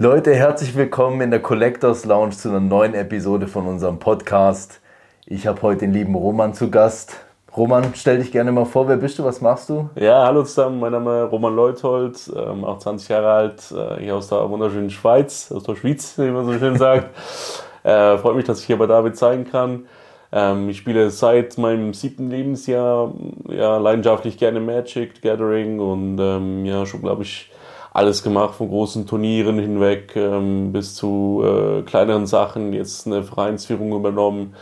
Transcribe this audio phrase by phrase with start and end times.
[0.00, 4.80] Leute, herzlich willkommen in der Collectors Lounge zu einer neuen Episode von unserem Podcast.
[5.26, 7.16] Ich habe heute den lieben Roman zu Gast.
[7.56, 9.90] Roman, stell dich gerne mal vor, wer bist du, was machst du?
[9.96, 14.14] Ja, hallo zusammen, mein Name ist Roman Leuthold, ähm, auch 20 Jahre alt, äh, hier
[14.14, 17.08] aus der wunderschönen Schweiz, aus der Schweiz, wie man so schön sagt.
[17.82, 19.86] äh, freut mich, dass ich hier bei David zeigen kann.
[20.30, 23.12] Ähm, ich spiele seit meinem siebten Lebensjahr
[23.48, 27.50] ja, leidenschaftlich gerne Magic, Gathering und ähm, ja, schon glaube ich
[27.92, 33.92] alles gemacht, von großen Turnieren hinweg ähm, bis zu äh, kleineren Sachen, jetzt eine Vereinsführung
[33.92, 34.54] übernommen,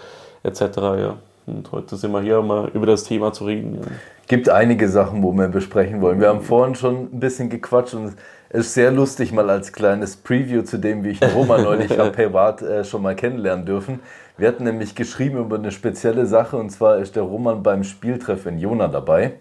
[0.42, 0.60] etc.
[0.77, 1.16] Ja.
[1.47, 3.78] Und heute sind wir hier, um mal über das Thema zu reden.
[3.80, 3.91] Ja.
[4.28, 6.20] Gibt einige Sachen, wo wir besprechen wollen.
[6.20, 8.14] Wir haben vorhin schon ein bisschen gequatscht und
[8.48, 11.97] es ist sehr lustig, mal als kleines Preview zu dem, wie ich den Roman neulich
[12.12, 14.00] privat äh, schon mal kennenlernen dürfen.
[14.38, 18.47] Wir hatten nämlich geschrieben über eine spezielle Sache und zwar ist der Roman beim Spieltreff
[18.47, 19.34] in Jona dabei.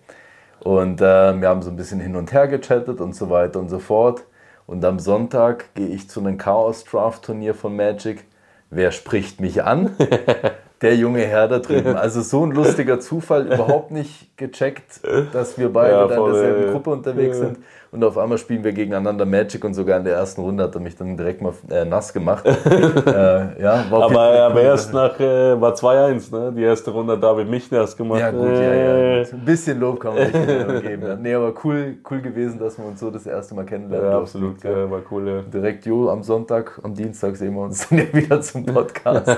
[0.59, 3.70] Und äh, wir haben so ein bisschen hin und her gechattet und so weiter und
[3.70, 4.23] so fort.
[4.67, 8.25] Und am Sonntag gehe ich zu einem Chaos-Draft-Turnier von Magic.
[8.70, 9.95] Wer spricht mich an?
[10.81, 11.95] Der junge Herr da drüben.
[11.97, 16.72] Also so ein lustiger Zufall, überhaupt nicht gecheckt, dass wir beide ja, voll, in derselben
[16.73, 17.59] Gruppe unterwegs sind
[17.95, 20.81] und auf einmal spielen wir gegeneinander Magic und sogar in der ersten Runde hat er
[20.81, 22.45] mich dann direkt mal äh, nass gemacht.
[22.45, 26.51] äh, ja, war aber, aber erst nach, äh, war 2-1, ne?
[26.51, 28.19] Die erste Runde hat David mich nass gemacht.
[28.19, 29.23] Ja, gut, ja, ja.
[29.23, 29.33] Gut.
[29.33, 31.05] Ein bisschen Lob kann man nicht geben.
[31.21, 34.11] Nee, aber cool, cool gewesen, dass wir uns so das erste Mal kennenlernen.
[34.11, 35.41] Ja, absolut, ja, war cool, ja.
[35.41, 39.38] Direkt, jo, am Sonntag, am Dienstag sehen wir uns dann wieder zum Podcast.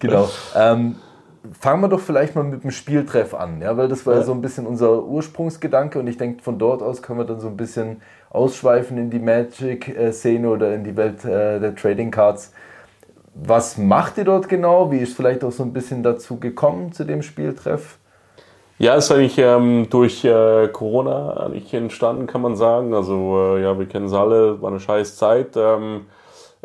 [0.00, 0.28] genau.
[0.56, 0.96] Ähm,
[1.58, 4.22] fangen wir doch vielleicht mal mit dem Spieltreff an, ja, weil das war ja.
[4.22, 7.48] so ein bisschen unser Ursprungsgedanke und ich denke, von dort aus können wir dann so
[7.48, 12.52] ein bisschen ausschweifen in die Magic-Szene oder in die Welt äh, der Trading Cards.
[13.34, 14.90] Was macht ihr dort genau?
[14.90, 17.98] Wie ist vielleicht auch so ein bisschen dazu gekommen zu dem Spieltreff?
[18.78, 22.94] Ja, ist eigentlich ähm, durch äh, Corona eigentlich entstanden, kann man sagen.
[22.94, 25.56] Also äh, ja, wir kennen es alle, war eine scheiß Zeit.
[25.56, 26.06] Ähm,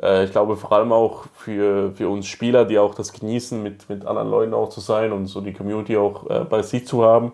[0.01, 3.89] äh, ich glaube vor allem auch für, für uns Spieler, die auch das genießen, mit,
[3.89, 7.03] mit anderen Leuten auch zu sein und so die Community auch äh, bei sich zu
[7.03, 7.33] haben.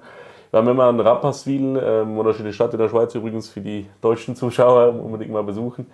[0.52, 4.36] Wir haben immer in Rapperswil, äh, wunderschöne Stadt in der Schweiz übrigens für die deutschen
[4.36, 5.88] Zuschauer, unbedingt mal besuchen,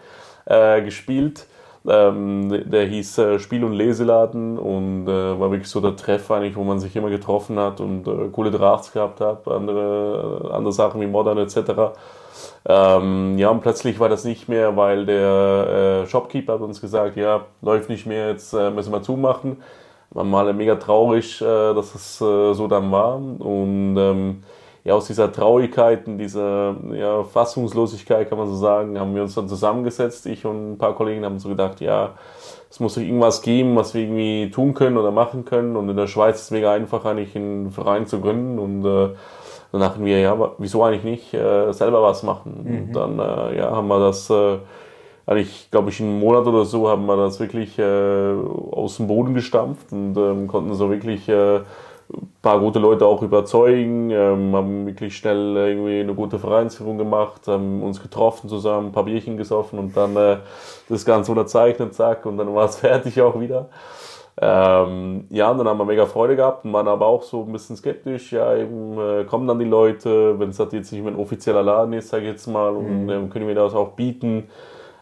[0.45, 1.47] äh, gespielt.
[1.87, 6.57] Ähm, der hieß äh, Spiel- und Leseladen und äh, war wirklich so der Treff eigentlich,
[6.57, 10.99] wo man sich immer getroffen hat und äh, coole Drafts gehabt hat, andere, andere Sachen
[10.99, 11.95] wie Modern etc.
[12.67, 17.15] Ähm, ja, und plötzlich war das nicht mehr, weil der äh, Shopkeeper hat uns gesagt,
[17.17, 19.61] ja, läuft nicht mehr, jetzt äh, müssen wir zumachen.
[20.11, 23.15] War mal mega traurig, äh, dass es äh, so dann war.
[23.15, 24.43] Und ähm,
[24.83, 29.35] ja, aus dieser Traurigkeit und dieser ja, Fassungslosigkeit, kann man so sagen, haben wir uns
[29.35, 30.25] dann zusammengesetzt.
[30.25, 32.15] Ich und ein paar Kollegen haben so gedacht, ja,
[32.69, 35.75] es muss doch irgendwas geben, was wir irgendwie tun können oder machen können.
[35.75, 38.57] Und in der Schweiz ist es mega einfach, eigentlich einen Verein zu gründen.
[38.59, 39.15] Und äh,
[39.71, 42.61] dann dachten wir, ja, wieso eigentlich nicht äh, selber was machen?
[42.63, 42.83] Mhm.
[42.87, 44.57] Und dann äh, ja, haben wir das, äh,
[45.25, 48.33] eigentlich, glaube ich, einen Monat oder so haben wir das wirklich äh,
[48.71, 51.57] aus dem Boden gestampft und ähm, konnten so wirklich äh,
[52.11, 57.47] ein paar gute Leute auch überzeugen, ähm, haben wirklich schnell irgendwie eine gute Vereinsführung gemacht,
[57.47, 60.37] haben uns getroffen zusammen, ein paar Bierchen gesoffen und dann äh,
[60.89, 63.69] das Ganze unterzeichnet, zack, und dann war es fertig auch wieder.
[64.41, 67.51] Ähm, ja, und dann haben wir mega Freude gehabt und waren aber auch so ein
[67.51, 68.31] bisschen skeptisch.
[68.31, 71.61] Ja, eben äh, kommen dann die Leute, wenn es halt jetzt nicht mehr ein offizieller
[71.61, 73.09] Laden ist, sag ich jetzt mal, und mhm.
[73.09, 74.49] ähm, können wir das auch bieten,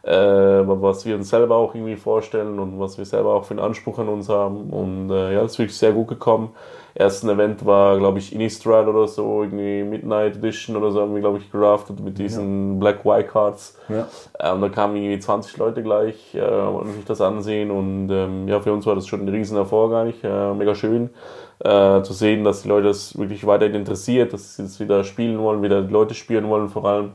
[0.02, 3.60] äh, was wir uns selber auch irgendwie vorstellen und was wir selber auch für einen
[3.60, 4.72] Anspruch an uns haben.
[4.72, 6.50] Und äh, ja, das ist wirklich sehr gut gekommen
[6.98, 11.22] ersten Event war, glaube ich, Innistrad oder so, irgendwie Midnight Edition oder so, haben wir,
[11.22, 12.80] glaube ich, geraftet mit diesen ja.
[12.80, 13.78] Black White Cards.
[13.88, 14.08] Ja.
[14.40, 18.60] Ähm, da kamen irgendwie 20 Leute gleich, äh, wollten sich das ansehen und ähm, ja,
[18.60, 21.12] für uns war das schon ein riesen Erfolg eigentlich, äh, mega schön.
[21.60, 25.40] Äh, zu sehen, dass die Leute das wirklich weiterhin interessiert, dass sie es wieder spielen
[25.40, 27.12] wollen, wieder die Leute spielen wollen vor allem.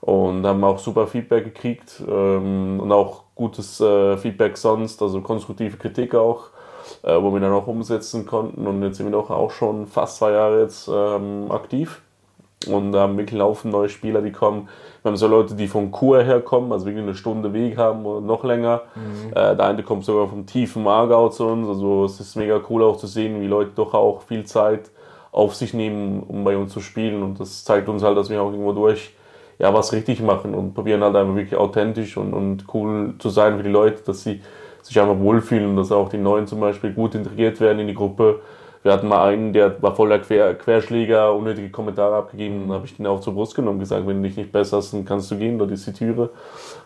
[0.00, 5.76] Und haben auch super Feedback gekriegt ähm, und auch gutes äh, Feedback sonst, also konstruktive
[5.76, 6.51] Kritik auch
[7.02, 8.66] äh, wo wir dann auch umsetzen konnten.
[8.66, 12.02] Und jetzt sind wir doch auch schon fast zwei Jahre jetzt ähm, aktiv
[12.68, 14.68] und haben wirklich laufend neue Spieler, die kommen.
[15.02, 18.20] Wir haben so Leute, die von Kur herkommen, also wirklich eine Stunde Weg haben oder
[18.20, 18.82] noch länger.
[18.94, 19.30] Mhm.
[19.30, 21.68] Äh, der eine kommt sogar vom tiefen Aargau zu uns.
[21.68, 24.90] Also es ist mega cool auch zu sehen, wie Leute doch auch viel Zeit
[25.32, 27.22] auf sich nehmen, um bei uns zu spielen.
[27.22, 29.14] Und das zeigt uns halt, dass wir auch irgendwo durch
[29.58, 33.56] ja, was richtig machen und probieren halt einfach wirklich authentisch und, und cool zu sein
[33.56, 34.40] für die Leute, dass sie
[34.82, 38.40] sich einfach wohlfühlen, dass auch die Neuen zum Beispiel gut integriert werden in die Gruppe.
[38.82, 42.62] Wir hatten mal einen, der war voller Quer Querschläger, unnötige Kommentare abgegeben.
[42.62, 44.78] Dann habe ich den auch zur Brust genommen und gesagt, wenn du dich nicht besser
[44.78, 46.30] hast, dann kannst du gehen, dort ist die Türe.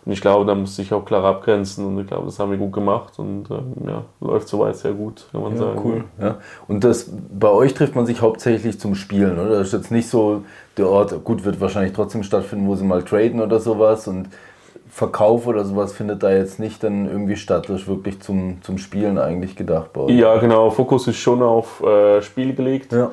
[0.05, 2.59] Und ich glaube, da muss ich auch klar abgrenzen und ich glaube, das haben wir
[2.59, 5.81] gut gemacht und ähm, ja, läuft soweit sehr gut, kann man ja, sagen.
[5.83, 6.05] Cool.
[6.21, 6.37] Ja.
[6.69, 9.59] Und das, bei euch trifft man sich hauptsächlich zum Spielen, oder?
[9.59, 10.43] Das ist jetzt nicht so
[10.77, 14.29] der Ort, gut, wird wahrscheinlich trotzdem stattfinden, wo sie mal traden oder sowas und
[14.97, 17.69] Verkauf oder sowas findet da jetzt nicht dann irgendwie statt.
[17.69, 20.11] Das ist wirklich zum, zum Spielen eigentlich gedacht bei.
[20.11, 20.71] Ja, genau.
[20.71, 22.95] Fokus ist schon auf äh, Spiel gelegt.
[22.95, 23.11] Ja.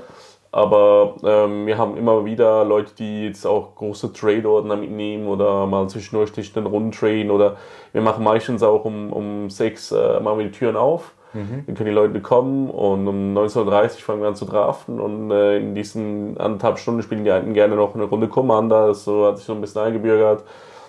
[0.54, 5.90] Aber ähm, wir haben immer wieder Leute, die jetzt auch große Trade-Ordner mitnehmen oder mal
[5.90, 7.58] zwischendurch den Runden traden oder
[7.92, 11.12] wir machen meistens auch um, um sechs äh, machen wir die Türen auf.
[11.34, 11.66] Mhm.
[11.66, 15.32] Dann können die Leute kommen und um 19.30 Uhr fangen wir an zu draften und
[15.32, 18.88] äh, in diesen anderthalb Stunden spielen die einen gerne noch eine Runde Commander.
[18.88, 20.46] Das so, hat sich so ein bisschen eingebürgert.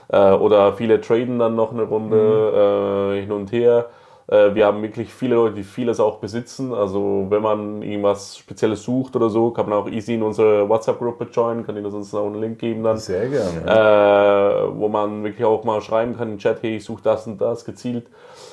[0.08, 3.16] Äh, oder viele traden dann noch eine Runde mhm.
[3.16, 3.86] äh, hin und her.
[4.26, 6.72] Äh, wir haben wirklich viele Leute, die vieles auch besitzen.
[6.72, 11.28] Also wenn man irgendwas Spezielles sucht oder so, kann man auch easy in unsere WhatsApp-Gruppe
[11.30, 12.96] joinen, kann Ihnen sonst auch einen Link geben dann.
[12.98, 13.60] Sehr gerne.
[13.66, 17.40] Äh, wo man wirklich auch mal schreiben kann im Chat, hey, ich suche das und
[17.40, 18.06] das gezielt.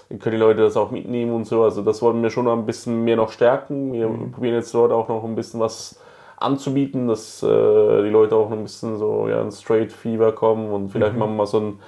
[0.09, 1.63] Können die Leute das auch mitnehmen und so.
[1.63, 3.93] Also das wollen wir schon ein bisschen mehr noch stärken.
[3.93, 4.31] Wir mhm.
[4.31, 5.97] probieren jetzt dort auch noch ein bisschen was
[6.41, 7.47] anzubieten, dass äh,
[8.03, 11.19] die Leute auch noch ein bisschen so ja, in Straight Fever kommen und vielleicht mhm.
[11.19, 11.79] machen wir mal so einen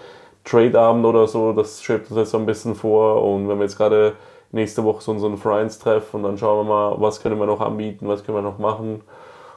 [0.44, 3.78] Trade-Abend oder so, das schreibt uns jetzt so ein bisschen vor und wenn wir jetzt
[3.78, 4.14] gerade
[4.52, 7.62] nächste Woche so, so einen Friends-Treff und dann schauen wir mal, was können wir noch
[7.62, 9.02] anbieten, was können wir noch machen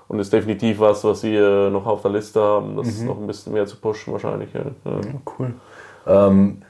[0.09, 3.07] und ist definitiv was, was wir noch auf der Liste haben, das mhm.
[3.07, 4.53] noch ein bisschen mehr zu pushen wahrscheinlich.
[4.55, 4.61] Ja.
[4.61, 5.01] Ja.
[5.39, 5.55] Cool.
[6.07, 6.63] Ähm,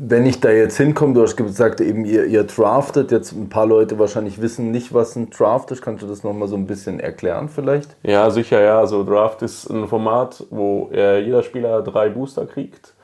[0.00, 3.66] wenn ich da jetzt hinkomme, du hast gesagt, eben ihr, ihr draftet, jetzt ein paar
[3.66, 5.82] Leute wahrscheinlich wissen nicht, was ein Draft ist.
[5.82, 7.96] Kannst du das nochmal so ein bisschen erklären vielleicht?
[8.02, 8.78] Ja, sicher, ja.
[8.78, 12.94] Also Draft ist ein Format, wo äh, jeder Spieler drei Booster kriegt.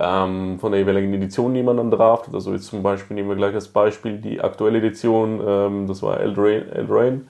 [0.00, 2.32] Ähm, von der jeweiligen Edition, die man dann draftet.
[2.32, 6.20] Also jetzt zum Beispiel nehmen wir gleich als Beispiel die aktuelle Edition, ähm, das war
[6.20, 6.70] Eldraine.
[6.70, 7.16] Eldraine.
[7.16, 7.26] Mhm.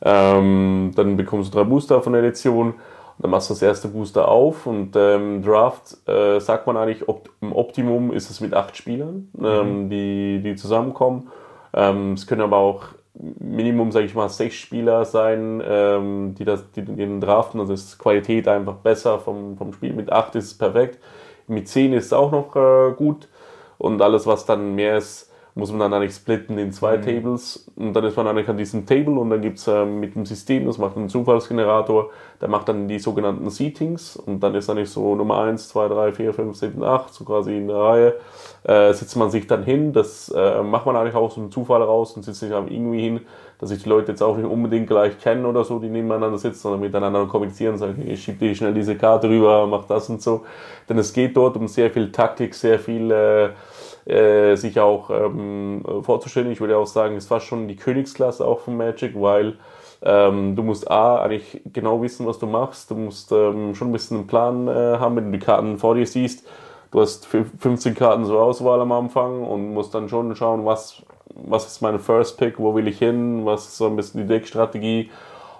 [0.00, 2.74] Ähm, dann bekommst du drei Booster von der Edition
[3.20, 7.28] dann machst du das erste Booster auf und ähm, Draft äh, sagt man eigentlich, op
[7.40, 9.90] im Optimum ist es mit acht Spielern, ähm, mhm.
[9.90, 11.28] die, die zusammenkommen.
[11.74, 16.70] Ähm, es können aber auch Minimum, sage ich mal, sechs Spieler sein, ähm, die, das,
[16.72, 17.60] die den draften.
[17.60, 19.92] Also ist Qualität einfach besser vom, vom Spiel.
[19.92, 20.98] Mit acht ist es perfekt.
[21.46, 23.28] Mit zehn ist es auch noch äh, gut.
[23.76, 25.29] Und alles, was dann mehr ist,
[25.60, 27.02] muss man dann eigentlich splitten in zwei mhm.
[27.02, 30.16] Tables und dann ist man eigentlich an diesem Table und dann gibt es äh, mit
[30.16, 32.10] dem System, das macht einen Zufallsgenerator,
[32.40, 36.12] der macht dann die sogenannten Seatings und dann ist eigentlich so Nummer 1, 2, 3,
[36.12, 38.14] 4, 5, 7, 8, so quasi in der Reihe,
[38.64, 41.82] äh, setzt man sich dann hin, das äh, macht man eigentlich auch so einen Zufall
[41.82, 43.20] raus und setzt sich dann irgendwie hin,
[43.60, 46.60] dass sich die Leute jetzt auch nicht unbedingt gleich kennen oder so, die nebeneinander sitzen,
[46.60, 50.22] sondern miteinander kommunizieren und sagen, ich schiebe dir schnell diese Karte rüber, mach das und
[50.22, 50.46] so.
[50.88, 53.50] Denn es geht dort um sehr viel Taktik, sehr viel äh,
[54.06, 56.50] äh, sich auch ähm, vorzustellen.
[56.50, 59.58] Ich würde auch sagen, es war schon die Königsklasse auch von Magic, weil
[60.02, 62.90] ähm, du musst A, eigentlich genau wissen, was du machst.
[62.90, 65.94] Du musst ähm, schon ein bisschen einen Plan äh, haben, wenn du die Karten vor
[65.94, 66.46] dir siehst.
[66.90, 71.02] Du hast 15 Karten zur Auswahl am Anfang und musst dann schon schauen, was,
[71.34, 74.26] was ist mein First Pick, wo will ich hin, was ist so ein bisschen die
[74.26, 75.10] Deckstrategie.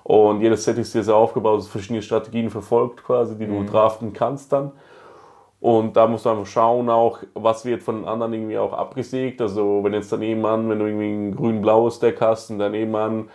[0.03, 3.67] Und jedes Set ist dir so aufgebaut, dass verschiedene Strategien verfolgt quasi, die mhm.
[3.67, 4.73] du draften kannst dann.
[5.61, 9.41] Und da musst du einfach schauen auch, was wird von anderen irgendwie auch abgesägt.
[9.43, 13.29] Also wenn jetzt daneben an, wenn du irgendwie ein grün-blaues Deck hast und daneben an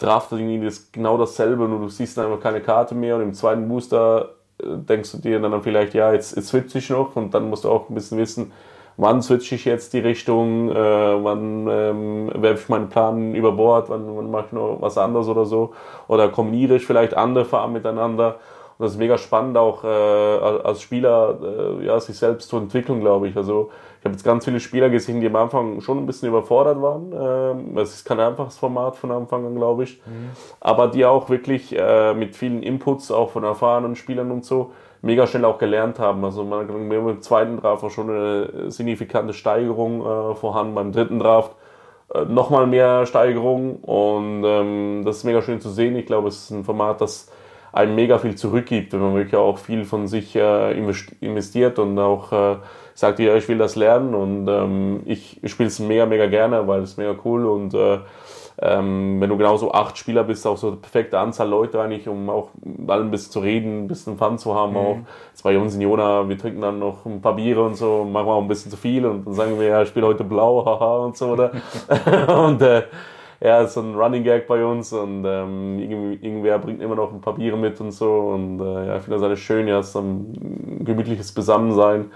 [0.00, 3.34] draftet irgendwie das, genau dasselbe, nur du siehst dann einfach keine Karte mehr und im
[3.34, 7.34] zweiten Booster äh, denkst du dir dann vielleicht, ja, jetzt, jetzt switch ich noch und
[7.34, 8.52] dann musst du auch ein bisschen wissen,
[8.96, 13.88] wann switche ich jetzt die Richtung, äh, wann ähm, werfe ich meinen Plan über Bord,
[13.90, 15.72] wann, wann mache ich noch was anderes oder so.
[16.08, 18.36] Oder kombiniere ich vielleicht andere Farben miteinander.
[18.80, 23.00] Und das ist mega spannend, auch äh, als Spieler äh, ja, sich selbst zu entwickeln,
[23.00, 23.36] glaube ich.
[23.36, 23.68] Also
[23.98, 27.12] ich habe jetzt ganz viele Spieler gesehen, die am Anfang schon ein bisschen überfordert waren.
[27.12, 30.00] Ähm, es ist kein einfaches Format von Anfang an, glaube ich.
[30.06, 30.30] Mhm.
[30.60, 34.70] Aber die auch wirklich äh, mit vielen Inputs, auch von erfahrenen Spielern und so,
[35.02, 36.24] mega schnell auch gelernt haben.
[36.24, 40.74] Also man hat im zweiten Draft auch schon eine signifikante Steigerung äh, vorhanden.
[40.74, 41.54] Beim dritten Draft
[42.14, 43.76] äh, nochmal mehr Steigerung.
[43.82, 45.96] Und ähm, das ist mega schön zu sehen.
[45.96, 47.30] Ich glaube, es ist ein Format, das
[47.72, 50.72] einem mega viel zurückgibt, wenn man wirklich auch viel von sich äh,
[51.20, 52.56] investiert und auch äh,
[52.94, 56.82] sagt, ja, ich will das lernen und ähm, ich, spiele es mega, mega gerne, weil
[56.82, 57.98] es mega cool und äh,
[58.62, 62.28] ähm, wenn du genauso acht Spieler bist, auch so eine perfekte Anzahl Leute eigentlich, um
[62.28, 64.72] auch mit allem ein bisschen zu reden, ein bisschen Fun zu haben.
[64.72, 64.76] Mhm.
[64.76, 64.96] Auch
[65.32, 68.42] zwei Jungs in Jona, wir trinken dann noch ein paar Biere und so, machen auch
[68.42, 71.16] ein bisschen zu viel und dann sagen wir, ja, ich spiele heute blau, haha und
[71.16, 71.52] so, oder?
[72.44, 72.82] und äh,
[73.40, 77.22] ja, ist so ein Running Gag bei uns und ähm, irgendwer bringt immer noch ein
[77.22, 79.88] paar Biere mit und so und äh, ja, ich finde das alles schön, ja, es
[79.88, 82.10] ist ein gemütliches Zusammensein.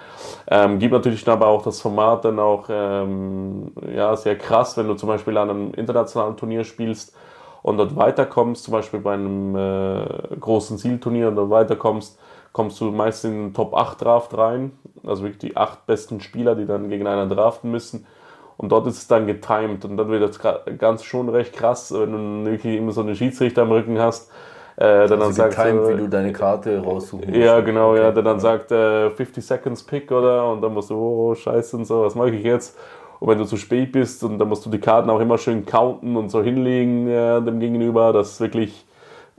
[0.47, 4.95] Ähm, gibt natürlich aber auch das Format dann auch ähm, ja, sehr krass, wenn du
[4.95, 7.17] zum Beispiel an einem internationalen Turnier spielst
[7.63, 12.19] und dort weiterkommst, zum Beispiel bei einem äh, großen Zielturnier und dort weiterkommst,
[12.53, 14.73] kommst du meist in den Top 8 Draft rein,
[15.07, 18.07] also wirklich die acht besten Spieler, die dann gegeneinander draften müssen.
[18.57, 20.39] Und dort ist es dann getimed und dann wird das
[20.79, 24.31] ganz schon recht krass, wenn du wirklich immer so eine Schiedsrichter am Rücken hast,
[24.77, 27.41] äh, der also dann sagt, getimed, wie du deine Karte raussuchen musst.
[27.41, 28.03] Ja, genau, okay.
[28.03, 31.77] ja, der dann sagt äh, 50 Seconds Pick oder und dann musst du, oh, scheiße
[31.77, 32.79] und so, was mache ich jetzt?
[33.21, 35.65] Und wenn du zu spät bist und dann musst du die Karten auch immer schön
[35.65, 38.85] counten und so hinlegen äh, dem Gegenüber, dass wirklich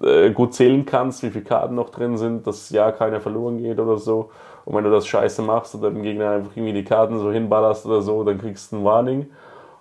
[0.01, 3.79] äh, gut zählen kannst, wie viele Karten noch drin sind, dass ja keiner verloren geht
[3.79, 4.31] oder so.
[4.65, 7.85] Und wenn du das scheiße machst und dem Gegner einfach irgendwie die Karten so hinballerst
[7.85, 9.27] oder so, dann kriegst du ein Warning.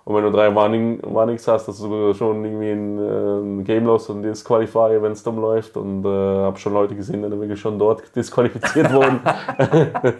[0.05, 4.07] Und wenn du drei Warning, Warnings hast, hast du schon irgendwie ein, äh, Game Loss
[4.11, 5.75] und Disqualifier, wenn es dumm läuft.
[5.77, 9.19] Und äh, habe schon Leute gesehen, die wirklich schon dort disqualifiziert wurden.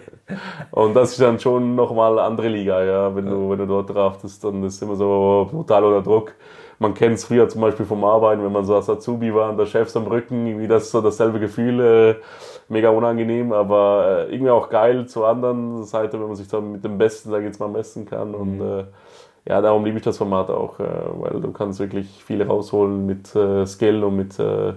[0.72, 3.14] und das ist dann schon nochmal eine andere Liga, ja.
[3.14, 6.34] Wenn du, wenn du dort draftest, dann ist immer so brutal unter Druck.
[6.80, 9.56] Man kennt es früher zum Beispiel vom Arbeiten, wenn man so als Azubi war und
[9.56, 11.80] der Chef am Rücken, wie das so dasselbe Gefühl.
[11.80, 12.14] Äh,
[12.68, 16.84] mega unangenehm, aber äh, irgendwie auch geil zur anderen Seite, wenn man sich dann mit
[16.84, 18.34] dem Besten, da geht's mal messen kann.
[18.34, 18.62] Und mhm.
[18.62, 18.84] äh,
[19.48, 23.34] ja, darum liebe ich das Format auch, äh, weil du kannst wirklich viel rausholen mit
[23.34, 24.72] äh, Skill und mit äh,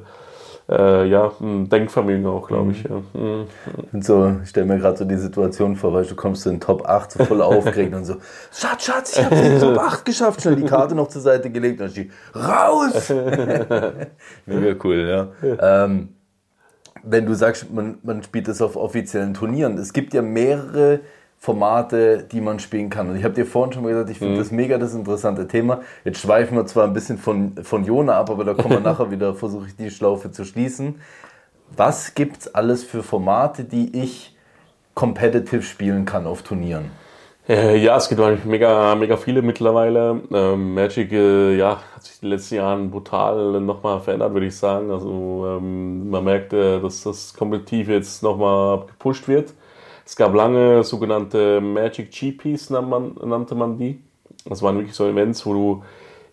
[0.69, 2.71] äh, ja, Denkvermögen auch, glaube mhm.
[2.71, 2.83] ich.
[2.83, 3.01] Ja.
[3.13, 3.47] Mhm.
[3.91, 6.61] Und so, ich stelle mir gerade so die Situation vor, weil du kommst in den
[6.61, 8.17] Top 8 so voll aufgeregt und so,
[8.53, 11.81] Schatz, Schatz, ich habe den Top 8 geschafft, schnell die Karte noch zur Seite gelegt
[11.81, 13.09] und dann steht, raus!
[14.45, 15.85] Mega cool, ja.
[15.85, 16.09] Ähm,
[17.03, 21.01] wenn du sagst, man, man spielt das auf offiziellen Turnieren, es gibt ja mehrere
[21.37, 23.09] Formate, die man spielen kann.
[23.09, 24.39] Und ich habe dir vorhin schon mal gesagt, ich finde mhm.
[24.39, 25.81] das mega das interessante Thema.
[26.03, 29.09] Jetzt schweifen wir zwar ein bisschen von, von Jona ab, aber da kommen wir nachher
[29.09, 30.99] wieder, versuche ich die Schlaufe zu schließen.
[31.75, 34.35] Was gibt es alles für Formate, die ich
[34.95, 36.91] competitive spielen kann auf Turnieren?
[37.49, 40.21] Äh, ja, es gibt mega, mega viele mittlerweile.
[40.31, 44.55] Ähm, Magic äh, ja, hat sich in den letzten Jahren brutal nochmal verändert, würde ich
[44.55, 44.91] sagen.
[44.91, 49.55] Also ähm, man merkt, äh, dass das kompetitiv jetzt nochmal gepusht wird.
[50.05, 53.99] Es gab lange sogenannte Magic GPs, nannte man, nannte man die.
[54.45, 55.83] Das waren wirklich so Events, wo du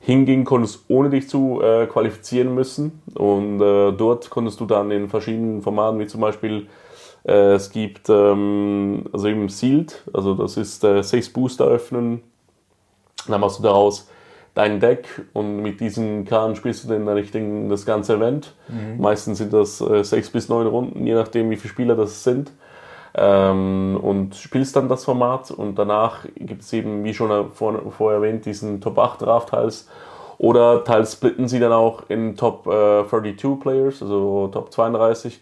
[0.01, 3.03] hingehen konntest, ohne dich zu äh, qualifizieren müssen.
[3.15, 6.67] Und äh, dort konntest du dann in verschiedenen Formaten, wie zum Beispiel
[7.33, 12.23] es gibt ähm, also eben Sealed, also das ist äh, sechs Booster öffnen.
[13.27, 14.09] Dann machst du daraus
[14.55, 18.55] dein Deck und mit diesen Karten spielst du dann Richtung das ganze Event.
[18.69, 19.01] Mhm.
[19.01, 22.53] Meistens sind das äh, sechs bis neun Runden, je nachdem wie viele Spieler das sind.
[23.15, 28.21] Ähm, und spielst dann das Format und danach gibt es eben, wie schon vor, vorher
[28.21, 29.89] erwähnt, diesen Top 8 Draft teils.
[30.39, 35.41] Oder teils splitten sie dann auch in Top äh, 32 Players, also Top 32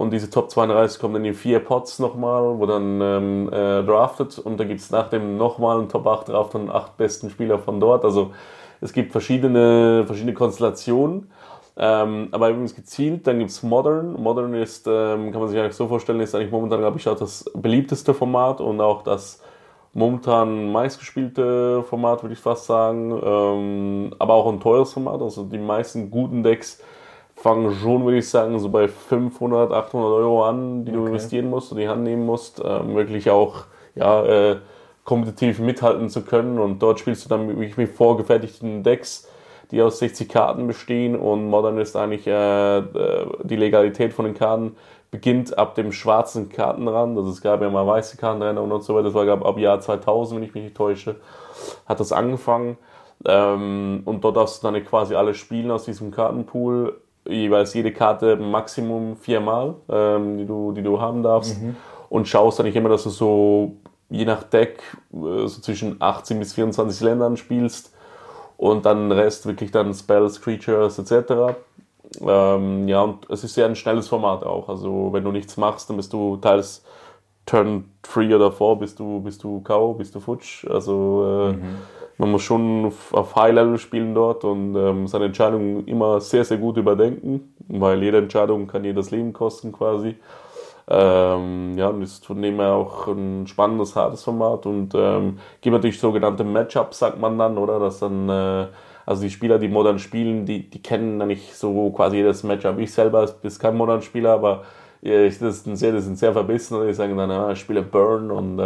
[0.00, 4.38] und diese Top 32 kommen dann in vier Pots nochmal, wo dann ähm, äh, draftet.
[4.38, 7.58] Und da gibt es nach dem nochmal einen Top 8 Draft von acht besten Spieler
[7.58, 8.02] von dort.
[8.06, 8.30] Also
[8.80, 11.30] es gibt verschiedene, verschiedene Konstellationen.
[11.76, 14.14] Ähm, aber übrigens gezielt, dann gibt es Modern.
[14.14, 17.18] Modern ist, ähm, kann man sich eigentlich so vorstellen, ist eigentlich momentan, glaube ich, auch
[17.18, 19.42] das beliebteste Format und auch das
[19.92, 23.20] momentan meistgespielte Format, würde ich fast sagen.
[23.22, 25.20] Ähm, aber auch ein teures Format.
[25.20, 26.80] Also die meisten guten Decks
[27.40, 31.00] fangen schon, würde ich sagen, so bei 500, 800 Euro an, die okay.
[31.00, 34.56] du investieren musst und die Hand nehmen musst, ähm, wirklich auch ja, äh,
[35.04, 36.58] kompetitiv mithalten zu können.
[36.58, 39.26] Und dort spielst du dann wirklich mit vorgefertigten Decks,
[39.70, 41.16] die aus 60 Karten bestehen.
[41.16, 44.76] Und Modern ist eigentlich äh, äh, die Legalität von den Karten
[45.10, 47.16] beginnt ab dem schwarzen Kartenrand.
[47.16, 49.04] Also es gab ja mal weiße Kartenränder und so weiter.
[49.04, 51.16] Das war glaube ab Jahr 2000, wenn ich mich nicht täusche,
[51.86, 52.76] hat das angefangen.
[53.24, 58.36] Ähm, und dort darfst du dann quasi alle spielen aus diesem Kartenpool jeweils jede Karte
[58.36, 61.60] Maximum viermal, ähm, die, du, die du haben darfst.
[61.60, 61.76] Mhm.
[62.08, 63.76] Und schaust dann nicht immer, dass du so
[64.08, 67.94] je nach Deck äh, so zwischen 18 bis 24 Ländern spielst
[68.56, 71.56] und dann den Rest wirklich dann Spells, Creatures etc.
[72.20, 74.68] Ähm, ja, und es ist sehr ein schnelles Format auch.
[74.68, 76.84] Also wenn du nichts machst, dann bist du teils
[77.46, 80.66] Turn 3 oder 4, bist du, bist du K.O., bist du futsch.
[80.66, 81.76] Also äh, mhm
[82.20, 86.76] man muss schon auf High-Level spielen dort und ähm, seine Entscheidungen immer sehr, sehr gut
[86.76, 90.16] überdenken, weil jede Entscheidung kann das Leben kosten quasi.
[90.86, 95.72] Ähm, ja, und ist von dem her auch ein spannendes, hartes Format und ähm, gibt
[95.72, 97.78] natürlich sogenannte Matchups, sagt man dann, oder?
[97.78, 98.66] Dass dann, äh,
[99.06, 102.78] also die Spieler, die modern spielen, die, die kennen dann nicht so quasi jedes Matchup.
[102.80, 104.64] Ich selber bin kein modern Spieler, aber
[105.02, 108.30] ich das sehe, das sind sehr verbissen und die sagen dann, ah, ich spiele Burn
[108.30, 108.62] und äh,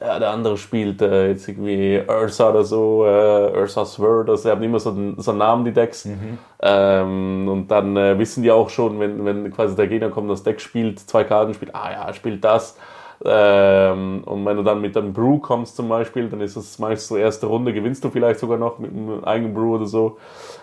[0.00, 4.50] ja, der andere spielt äh, jetzt irgendwie Ursa oder so, äh, Ursa Sword, also sie
[4.50, 6.06] haben immer so einen, so einen Namen, die Decks.
[6.06, 6.38] Mhm.
[6.62, 10.42] Ähm, und dann äh, wissen die auch schon, wenn, wenn quasi der Gegner kommt, das
[10.42, 12.78] Deck spielt, zwei Karten spielt, ah ja, spielt das.
[13.22, 17.08] Ähm, und wenn du dann mit einem Brew kommst zum Beispiel, dann ist es meist
[17.08, 20.16] so erste Runde, gewinnst du vielleicht sogar noch mit einem eigenen Brew oder so.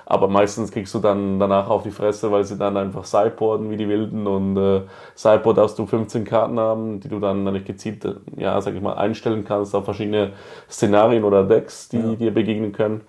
[0.07, 3.77] Aber meistens kriegst du dann danach auf die Fresse, weil sie dann einfach sideboarden wie
[3.77, 4.81] die Wilden und äh,
[5.13, 8.03] Sideboard darfst du 15 Karten haben, die du dann nicht gezielt,
[8.35, 10.31] ja, sag ich mal, einstellen kannst auf verschiedene
[10.69, 12.15] Szenarien oder Decks, die ja.
[12.15, 13.01] dir begegnen können.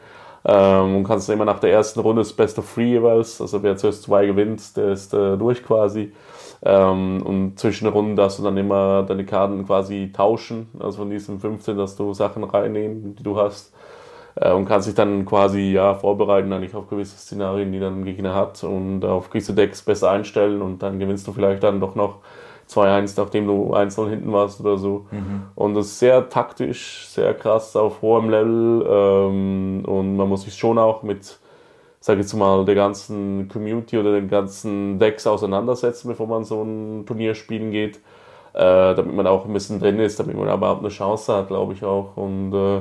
[0.45, 3.77] Ähm, und kannst immer nach der ersten Runde das Best of Three jeweils, also wer
[3.77, 6.13] zuerst zwei gewinnt, der ist äh, durch quasi.
[6.63, 10.69] Ähm, und zwischen den Runden darfst du dann immer deine Karten quasi tauschen.
[10.81, 13.73] Also von diesen 15, dass du Sachen reinnehmen, die du hast.
[14.35, 18.05] Äh, und kannst dich dann quasi ja, vorbereiten eigentlich auf gewisse Szenarien, die dann ein
[18.05, 21.95] Gegner hat und auf gewisse Decks besser einstellen und dann gewinnst du vielleicht dann doch
[21.95, 22.19] noch
[22.69, 25.07] 2-1, nachdem du 1-0 hinten warst oder so.
[25.11, 25.45] Mhm.
[25.55, 30.55] Und das ist sehr taktisch, sehr krass auf hohem Level ähm, und man muss sich
[30.55, 31.39] schon auch mit
[32.01, 36.63] sage ich jetzt mal, der ganzen Community oder den ganzen Decks auseinandersetzen, bevor man so
[36.63, 38.01] ein Turnier spielen geht.
[38.55, 41.75] Äh, damit man auch ein bisschen drin ist, damit man überhaupt eine Chance hat, glaube
[41.75, 42.17] ich auch.
[42.17, 42.81] Und äh,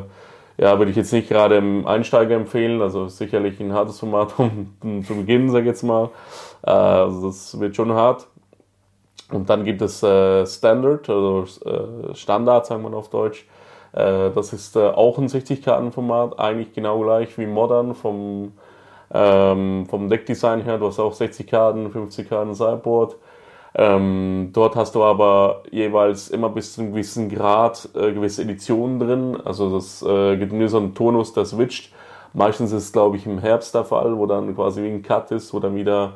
[0.57, 4.73] ja, würde ich jetzt nicht gerade im Einsteiger empfehlen, also sicherlich ein hartes Format um,
[4.81, 6.09] um zu beginnen, sage ich jetzt mal.
[6.65, 8.27] Äh, also das wird schon hart.
[9.31, 13.45] Und dann gibt es äh, Standard, also äh, Standard, sagen wir auf Deutsch.
[13.93, 18.53] Äh, das ist auch ein 60-Karten-Format, eigentlich genau gleich wie Modern vom
[19.13, 23.15] ähm, vom Deckdesign her, du hast auch 60 Karten, 50 Karten Sideboard.
[23.75, 28.99] Ähm, dort hast du aber jeweils immer bis zu einem gewissen Grad äh, gewisse Editionen
[28.99, 29.37] drin.
[29.43, 31.93] Also das äh, gibt nur so einen Tonus, der switcht.
[32.33, 35.31] Meistens ist es, glaube ich, im Herbst der Fall, wo dann quasi wie ein Cut
[35.31, 36.13] ist, wo dann wieder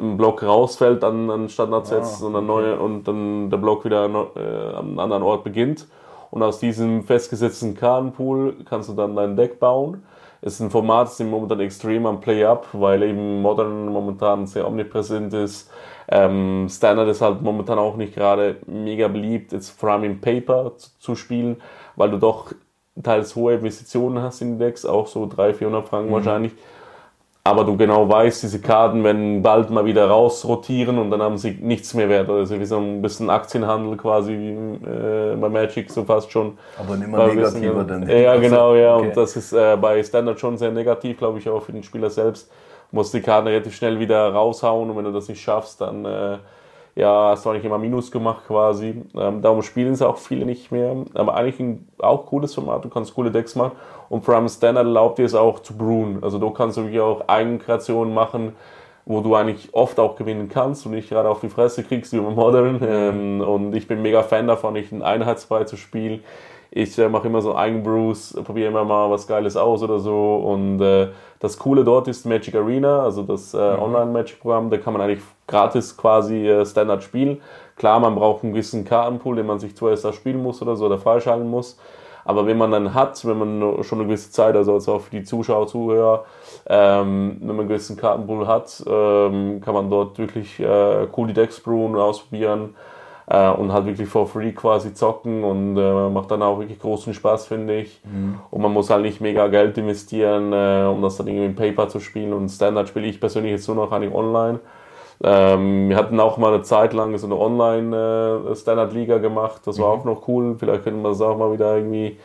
[0.00, 4.04] ein Block rausfällt an, an Standardsets ah, und, dann neue, und dann der Block wieder
[4.04, 5.86] äh, an einem anderen Ort beginnt.
[6.30, 10.02] Und aus diesem festgesetzten Kartenpool kannst du dann dein Deck bauen
[10.44, 15.70] ist ein Format, das momentan extrem am Play-Up, weil eben Modern momentan sehr omnipräsent ist.
[16.06, 20.76] Ähm, Standard ist halt momentan auch nicht gerade mega beliebt, jetzt vor allem im Paper
[20.76, 21.62] zu, zu, spielen,
[21.96, 22.52] weil du doch
[23.02, 26.14] teils hohe Investitionen hast in die Decks, auch so 300, 400 Franken mhm.
[26.14, 26.52] wahrscheinlich
[27.46, 31.50] aber du genau weißt, diese Karten werden bald mal wieder rausrotieren und dann haben sie
[31.60, 32.30] nichts mehr wert.
[32.30, 36.56] Also wie so ein bisschen Aktienhandel quasi wie äh, bei Magic so fast schon.
[36.78, 38.08] Aber immer negativer dann.
[38.08, 38.96] Ja, genau, ja.
[38.96, 39.08] Okay.
[39.08, 42.08] Und das ist äh, bei Standard schon sehr negativ, glaube ich, auch für den Spieler
[42.08, 42.50] selbst.
[42.90, 46.06] Du musst die Karten relativ schnell wieder raushauen und wenn du das nicht schaffst, dann
[46.06, 46.38] äh,
[46.96, 49.02] ja, hast du eigentlich immer Minus gemacht quasi.
[49.16, 50.96] Ähm, darum spielen sie auch viele nicht mehr.
[51.14, 53.72] Aber eigentlich ein auch cooles Format, du kannst coole Decks machen.
[54.08, 56.22] Und allem Standard erlaubt dir es auch zu brewen.
[56.22, 58.54] Also du kannst wirklich auch Eigenkreationen machen,
[59.06, 62.18] wo du eigentlich oft auch gewinnen kannst und nicht gerade auf die Fresse kriegst wie
[62.18, 62.80] im Modern.
[62.86, 66.22] Ähm, und ich bin mega Fan davon, nicht ein Einheitsbrei zu spielen.
[66.70, 70.36] Ich äh, mache immer so Eigenbrews, probiere immer mal was Geiles aus oder so.
[70.36, 71.08] Und äh,
[71.40, 73.82] das Coole dort ist Magic Arena, also das äh, mhm.
[73.82, 74.70] Online-Magic-Programm.
[74.70, 77.40] Da kann man eigentlich gratis quasi äh, Standard spielen.
[77.76, 80.86] Klar, man braucht einen gewissen Kartenpool, den man sich zuerst da spielen muss oder so
[80.86, 81.78] oder freischalten muss.
[82.24, 85.24] Aber wenn man dann hat, wenn man schon eine gewisse Zeit, also auch für die
[85.24, 86.24] Zuschauer, Zuhörer,
[86.66, 91.34] ähm, wenn man einen gewissen Kartenpool hat, ähm, kann man dort wirklich äh, cool die
[91.34, 92.74] Decks brewen, ausprobieren
[93.26, 97.14] äh, und halt wirklich for free quasi zocken und äh, macht dann auch wirklich großen
[97.14, 98.00] Spaß, finde ich.
[98.04, 98.40] Mhm.
[98.50, 101.88] Und man muss halt nicht mega Geld investieren, äh, um das dann irgendwie im Paper
[101.88, 102.32] zu spielen.
[102.32, 104.60] Und Standard spiele ich persönlich jetzt nur noch eigentlich online.
[105.24, 109.62] Ähm, wir hatten auch mal eine Zeit lang so eine Online-Standard-Liga äh, gemacht.
[109.64, 110.00] Das war mhm.
[110.00, 110.56] auch noch cool.
[110.58, 112.18] Vielleicht können wir das auch mal wieder irgendwie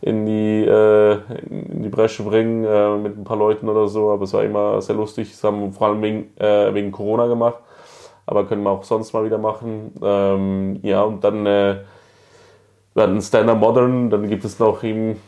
[0.00, 1.18] in die, äh,
[1.50, 4.10] in die Bresche bringen äh, mit ein paar Leuten oder so.
[4.10, 5.30] Aber es war immer sehr lustig.
[5.30, 7.58] Das haben wir vor allem wegen, äh, wegen Corona gemacht
[8.26, 9.92] aber können wir auch sonst mal wieder machen.
[10.02, 11.76] Ähm, ja, und dann äh,
[12.94, 15.20] werden Standard Modern, dann gibt es noch eben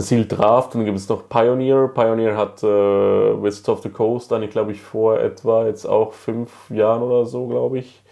[0.00, 1.88] Seal Draft, dann gibt es noch Pioneer.
[1.88, 6.70] Pioneer hat äh, West of the Coast ich glaube ich, vor etwa jetzt auch fünf
[6.70, 8.02] Jahren oder so, glaube ich.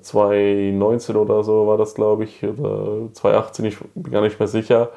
[0.00, 4.90] 2019 oder so war das, glaube ich, oder 2018, ich bin gar nicht mehr sicher.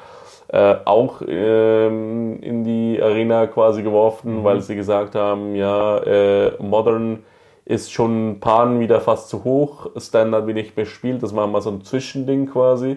[0.48, 4.44] Äh, auch ähm, in die Arena quasi geworfen, mhm.
[4.44, 7.20] weil sie gesagt haben, ja, äh, Modern
[7.64, 11.60] ist schon Pan wieder fast zu hoch, Standard wie nicht mehr spielt, das machen wir
[11.60, 12.96] so ein Zwischending quasi.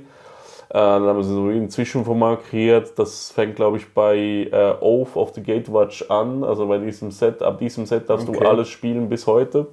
[0.74, 4.18] Äh, dann haben sie so ein Zwischenformat kreiert, das fängt glaube ich bei
[4.52, 8.40] äh, Oath of the Gatewatch an, also bei diesem Set, ab diesem Set darfst okay.
[8.40, 9.68] du alles spielen bis heute.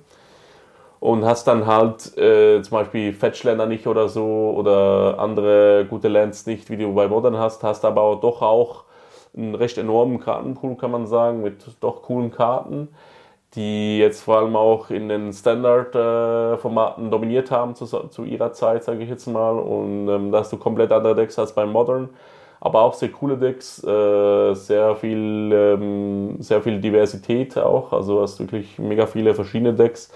[0.98, 6.44] Und hast dann halt äh, zum Beispiel Fetchländer nicht oder so oder andere gute Lands
[6.44, 8.84] nicht, wie du bei Modern hast, hast aber doch auch
[9.34, 12.88] einen recht enormen Kartenpool, kann man sagen, mit doch coolen Karten
[13.54, 19.02] die jetzt vor allem auch in den Standard-Formaten dominiert haben zu, zu ihrer Zeit, sage
[19.02, 19.58] ich jetzt mal.
[19.58, 22.10] Und ähm, da hast du komplett andere Decks als beim Modern.
[22.60, 27.92] Aber auch sehr coole Decks, äh, sehr, viel, ähm, sehr viel Diversität auch.
[27.92, 30.12] Also hast wirklich mega viele verschiedene Decks.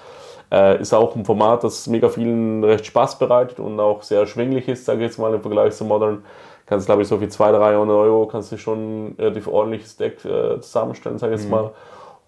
[0.52, 4.68] Äh, ist auch ein Format, das mega vielen recht Spaß bereitet und auch sehr erschwinglich
[4.68, 6.22] ist, sage ich jetzt mal im Vergleich zu Modern.
[6.66, 10.24] Kannst, glaube ich, so für 200, 300 Euro kannst du schon ein relativ ordentliches Deck
[10.24, 11.56] äh, zusammenstellen, sage ich jetzt mhm.
[11.56, 11.70] mal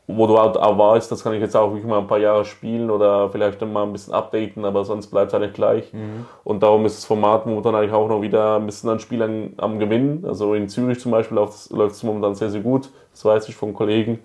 [0.08, 2.44] wo du halt auch weißt, das kann ich jetzt auch wirklich mal ein paar Jahre
[2.44, 5.92] spielen oder vielleicht dann mal ein bisschen updaten, aber sonst bleibt es eigentlich gleich.
[5.92, 6.26] Mhm.
[6.44, 9.80] Und darum ist das Format momentan eigentlich auch noch wieder ein bisschen an Spielern am
[9.80, 10.24] Gewinnen.
[10.26, 12.90] Also in Zürich zum Beispiel läuft es momentan sehr, sehr gut.
[13.10, 14.20] Das weiß ich von Kollegen.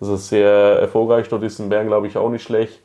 [0.00, 1.28] Das ist sehr erfolgreich.
[1.28, 2.80] Dort ist in Bern, glaube ich, auch nicht schlecht.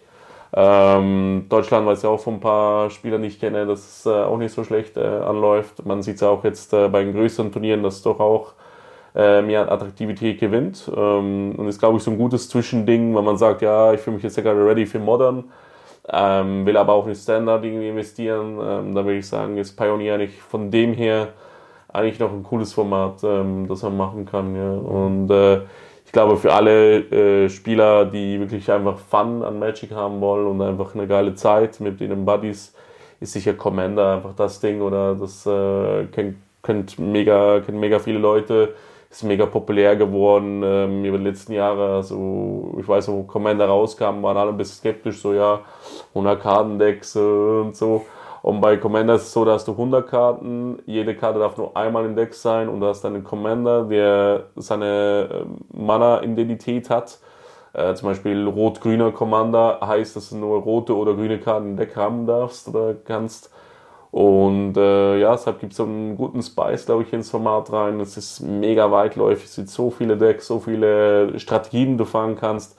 [0.56, 4.10] Ähm, Deutschland weiß ja auch von ein paar Spielern, die ich kenne, dass es äh,
[4.10, 5.86] auch nicht so schlecht äh, anläuft.
[5.86, 8.54] Man sieht es auch jetzt äh, bei den größeren Turnieren, dass es doch auch
[9.16, 10.90] äh, mehr Attraktivität gewinnt.
[10.96, 14.16] Ähm, und ist, glaube ich, so ein gutes Zwischending, wenn man sagt, ja, ich fühle
[14.16, 15.46] mich jetzt ja gerade ready für Modern,
[16.12, 18.60] ähm, will aber auch in Standard irgendwie investieren.
[18.62, 21.30] Ähm, da würde ich sagen, ist Pioneer eigentlich von dem her
[21.90, 24.56] eigentlich noch ein cooles Format, ähm, das man machen kann.
[24.56, 24.72] Ja.
[24.72, 25.62] Und äh,
[26.06, 30.62] ich glaube, für alle äh, Spieler, die wirklich einfach Fun an Magic haben wollen und
[30.62, 32.74] einfach eine geile Zeit mit ihren Buddies,
[33.20, 38.20] ist sicher Commander einfach das Ding oder das äh, kennt, kennt, mega, kennt mega viele
[38.20, 38.74] Leute
[39.14, 41.96] ist mega populär geworden ähm, über die letzten Jahre.
[41.96, 45.62] Also ich weiß, wo Commander rauskam, waren alle ein bisschen skeptisch, so ja,
[46.10, 48.06] 100 Kartendecks äh, und so.
[48.42, 51.78] Und bei Commander ist es so, da hast du 100 Karten, jede Karte darf nur
[51.78, 57.20] einmal im Deck sein und du hast dann einen Commander, der seine ähm, Mana-Identität hat.
[57.74, 61.96] Äh, zum Beispiel rot-grüner Commander heißt, dass du nur rote oder grüne Karten im Deck
[61.96, 63.53] haben darfst oder kannst.
[64.14, 68.00] Und äh, ja, deshalb gibt es so einen guten Spice, glaube ich, ins Format rein.
[68.00, 72.36] Es ist mega weitläufig, es sind so viele Decks, so viele Strategien, die du fahren
[72.36, 72.78] kannst.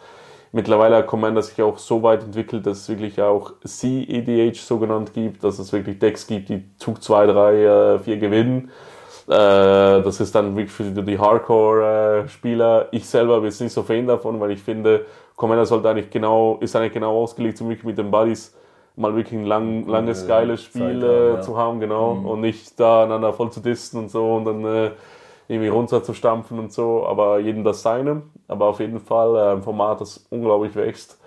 [0.53, 5.13] Mittlerweile hat Commander sich auch so weit entwickelt, dass es wirklich auch C-EDH so genannt
[5.13, 8.71] gibt, dass es wirklich Decks gibt, die Zug 2, 3, 4 gewinnen.
[9.27, 12.91] Äh, das ist dann wirklich für die Hardcore-Spieler.
[12.93, 16.77] Ich selber bin nicht so Fan davon, weil ich finde, Commander sollte eigentlich genau, ist
[16.77, 18.55] eigentlich genau ausgelegt, so wirklich mit den Buddies
[18.97, 21.41] mal wirklich ein lang, langes, geiles Spiel äh, ja.
[21.41, 22.15] zu haben, genau.
[22.15, 22.27] Mhm.
[22.27, 24.91] Und nicht da einander voll zu disten und so und dann äh,
[25.49, 27.07] irgendwie runter zu stampfen und so.
[27.07, 28.23] Aber jedem das seine.
[28.49, 31.21] Aber auf jeden Fall äh, ein Format, das unglaublich wächst,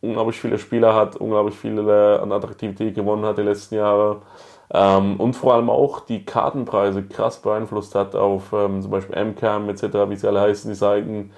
[0.00, 4.22] unglaublich viele Spieler hat, unglaublich viel äh, an Attraktivität gewonnen hat die letzten Jahre.
[4.70, 9.68] Ähm, und vor allem auch die Kartenpreise krass beeinflusst hat auf ähm, zum Beispiel MCAM
[9.70, 11.30] etc., wie sie alle heißen, die Seiten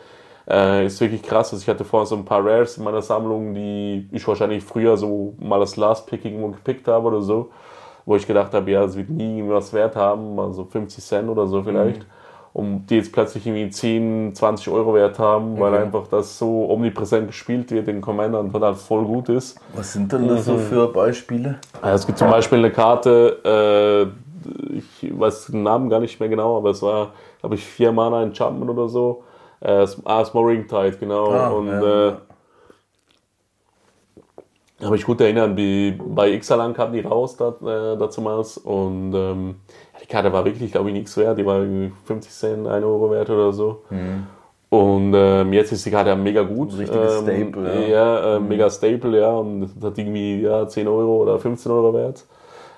[0.48, 1.52] äh, ist wirklich krass.
[1.52, 4.96] Also ich hatte vorher so ein paar Rares in meiner Sammlung, die ich wahrscheinlich früher
[4.96, 7.50] so mal das Last Pick irgendwo gepickt habe oder so,
[8.04, 11.46] wo ich gedacht habe, ja, es wird nie was wert haben, also 50 Cent oder
[11.46, 12.00] so vielleicht.
[12.00, 12.06] Mhm.
[12.52, 15.60] Um die jetzt plötzlich irgendwie 10, 20 Euro wert haben, okay.
[15.60, 19.60] weil einfach das so omnipräsent gespielt wird in Commander und halt voll gut ist.
[19.72, 20.36] Was sind denn mhm.
[20.38, 21.60] so für Beispiele?
[21.80, 26.28] Ja, es gibt zum Beispiel eine Karte, äh, ich weiß den Namen gar nicht mehr
[26.28, 29.22] genau, aber es war, glaube ich, vier Mana Enchantment oder so
[29.60, 31.30] äh, ah, Smoring Tide, genau.
[31.30, 32.08] Ah, und ja.
[32.08, 32.14] äh,
[34.82, 39.56] habe ich gut erinnern, wie bei Ixalan kam die raus da, äh, dazumals und ähm,
[40.02, 41.38] die Karte war wirklich, glaube ich, nichts wert.
[41.38, 43.82] Die war irgendwie 50 Cent, 1 Euro wert oder so.
[43.90, 44.26] Mhm.
[44.70, 46.78] Und ähm, jetzt ist die Karte mega gut.
[46.78, 47.88] Richtiges ähm, Staple, ja.
[47.88, 48.48] Ja, äh, mhm.
[48.48, 49.30] mega Staple, ja.
[49.32, 52.24] Und hat irgendwie ja, 10 Euro oder 15 Euro wert.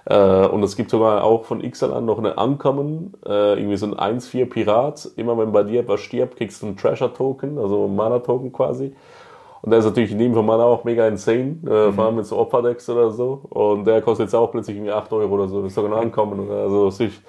[0.04, 4.18] Äh, und es gibt sogar auch von Ixalan noch eine Ankommen, äh, irgendwie so ein
[4.18, 5.08] 1-4 Pirat.
[5.16, 8.94] Immer wenn bei dir etwas stirbt, kriegst du einen Treasure-Token, also einen Mana-Token quasi.
[9.62, 11.92] Und der ist natürlich in dem Mana auch mega insane, äh, mhm.
[11.94, 13.42] vor allem mit so Opferdecks oder so.
[13.50, 15.62] Und der kostet jetzt auch plötzlich irgendwie 8 Euro oder so.
[15.62, 16.50] Das ist sogar ein Ankommen.
[16.50, 17.22] Also es ist,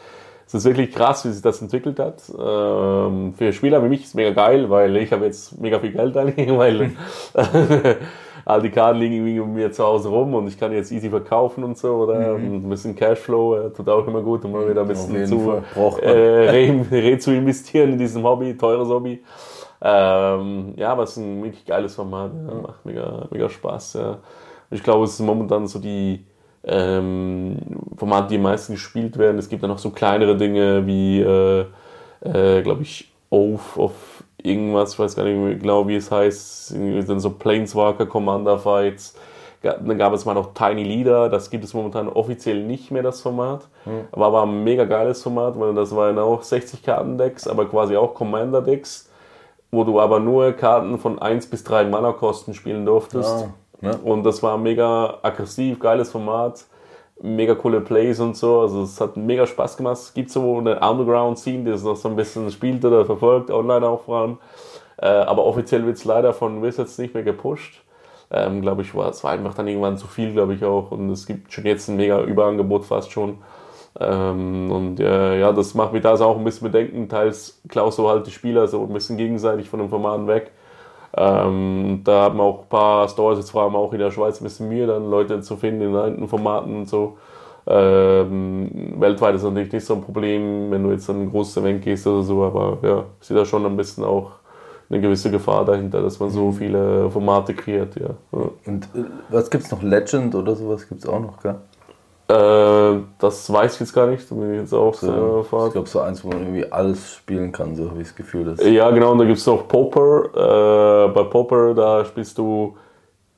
[0.48, 2.24] es ist wirklich krass, wie sich das entwickelt hat.
[2.30, 5.92] Ähm, für Spieler wie mich ist es mega geil, weil ich habe jetzt mega viel
[5.92, 6.92] Geld eigentlich, weil
[8.46, 11.10] all die Karten liegen irgendwie bei mir zu Hause rum und ich kann jetzt easy
[11.10, 12.38] verkaufen und so, oder?
[12.38, 12.66] Mhm.
[12.66, 15.62] ein bisschen Cashflow äh, tut auch immer gut, um mal wieder ein bisschen zu,
[16.02, 19.24] äh, re, re, zu investieren in diesem Hobby, teures Hobby.
[19.82, 23.94] Ähm, ja, aber es ist ein wirklich geiles Format, ja, macht mega, mega Spaß.
[23.96, 24.18] Ja.
[24.72, 26.26] Ich glaube, es ist momentan so die
[26.64, 27.58] ähm,
[27.98, 29.38] Formate, die am meisten gespielt werden.
[29.38, 31.66] Es gibt dann noch so kleinere Dinge wie, äh,
[32.22, 34.13] äh, glaube ich, Oath of
[34.44, 39.16] irgendwas, ich weiß gar nicht genau, wie es heißt, sind so Planeswalker Commander Fights.
[39.62, 43.22] Dann gab es mal noch Tiny Leader, das gibt es momentan offiziell nicht mehr, das
[43.22, 43.70] Format.
[43.86, 44.08] Mhm.
[44.12, 48.14] Aber war ein mega geiles Format, weil das waren auch 60 Karten-Decks, aber quasi auch
[48.14, 49.10] Commander-Decks,
[49.72, 53.48] wo du aber nur Karten von 1 bis 3 Mana-Kosten spielen durftest.
[53.82, 53.98] Ja, ne?
[54.04, 56.66] Und das war mega aggressiv, geiles Format
[57.22, 58.62] mega coole Plays und so.
[58.62, 59.98] Also es hat mega Spaß gemacht.
[59.98, 63.88] Es gibt so eine Underground-Scene, die es noch so ein bisschen spielt oder verfolgt, online
[63.88, 64.38] auch vor allem.
[64.98, 67.82] Äh, aber offiziell wird es leider von Wizards nicht mehr gepusht.
[68.32, 70.92] Ähm, glaube ich, war es war einfach dann irgendwann zu viel, glaube ich auch.
[70.92, 73.38] Und es gibt schon jetzt ein mega Überangebot fast schon.
[74.00, 77.10] Ähm, und äh, ja, das macht mich da auch ein bisschen bedenken.
[77.10, 80.52] Teils klaust du halt die Spieler so ein bisschen gegenseitig von den Formaten weg.
[81.16, 84.46] Ähm, da haben auch ein paar Stores jetzt vor allem auch in der Schweiz ein
[84.46, 87.18] bisschen Mühe, dann Leute zu finden in alten Formaten und so.
[87.66, 91.84] Ähm, weltweit ist natürlich nicht so ein Problem, wenn du jetzt an ein großes Event
[91.84, 94.32] gehst oder so, aber ja, ich sehe da schon ein bisschen auch
[94.90, 96.54] eine gewisse Gefahr dahinter, dass man so mhm.
[96.54, 98.10] viele Formate kreiert, ja.
[98.66, 99.82] Und äh, was gibt es noch?
[99.82, 101.56] Legend oder sowas gibt es auch noch, gell?
[102.34, 105.74] Äh, das weiß ich jetzt gar nicht, da bin ich jetzt auch so, sehr Ich
[105.74, 108.46] glaube, so eins, wo man irgendwie alles spielen kann, so habe ich das Gefühl.
[108.46, 111.06] Dass ja, genau, und da gibt es noch Poker.
[111.06, 112.76] Äh, bei Poker, da spielst du,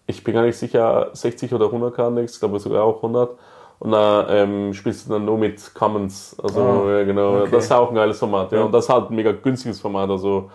[0.07, 3.31] ich bin gar nicht sicher, 60 oder 100 Kartendex, ich glaube sogar auch 100.
[3.79, 6.37] Und da ähm, spielst du dann nur mit Commons.
[6.41, 7.41] Also, oh, ja, genau.
[7.41, 7.49] Okay.
[7.51, 8.51] Das ist auch ein geiles Format.
[8.53, 8.63] Ja.
[8.63, 10.09] Und das ist halt ein mega günstiges Format.
[10.09, 10.49] Also,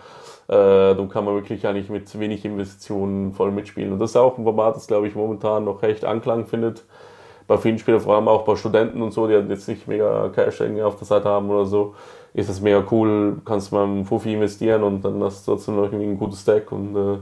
[0.47, 3.93] äh, da kann man wirklich eigentlich mit wenig Investitionen voll mitspielen.
[3.93, 6.83] Und das ist auch ein Format, das, glaube ich, momentan noch recht Anklang findet
[7.47, 10.61] bei vielen Spielern, vor allem auch bei Studenten und so, die jetzt nicht mega Cash
[10.61, 11.95] irgendwie auf der Seite haben oder so,
[12.33, 15.75] ist das mega cool, kannst du mal einen Fuffi investieren und dann hast du trotzdem
[15.75, 17.17] noch irgendwie ein gutes Deck und äh,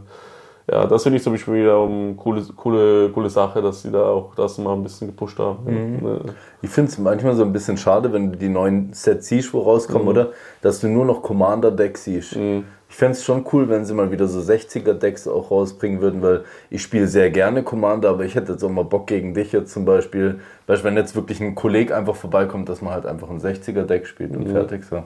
[0.71, 4.03] ja, das finde ich zum Beispiel wieder eine coole, coole, coole Sache, dass sie da
[4.03, 5.63] auch das mal ein bisschen gepusht haben.
[5.65, 6.19] Mhm.
[6.61, 9.61] Ich finde es manchmal so ein bisschen schade, wenn du die neuen Sets siehst, wo
[9.61, 10.09] rauskommen, mhm.
[10.09, 10.27] oder?
[10.61, 12.35] Dass du nur noch Commander-Decks siehst.
[12.35, 12.65] Mhm.
[12.89, 16.43] Ich fände es schon cool, wenn sie mal wieder so 60er-Decks auch rausbringen würden, weil
[16.71, 19.71] ich spiele sehr gerne Commander, aber ich hätte jetzt auch mal Bock gegen dich jetzt
[19.71, 20.39] zum Beispiel.
[20.65, 24.35] Beispiel, wenn jetzt wirklich ein Kollege einfach vorbeikommt, dass man halt einfach ein 60er-Deck spielt
[24.35, 24.51] und mhm.
[24.51, 25.03] fertig so.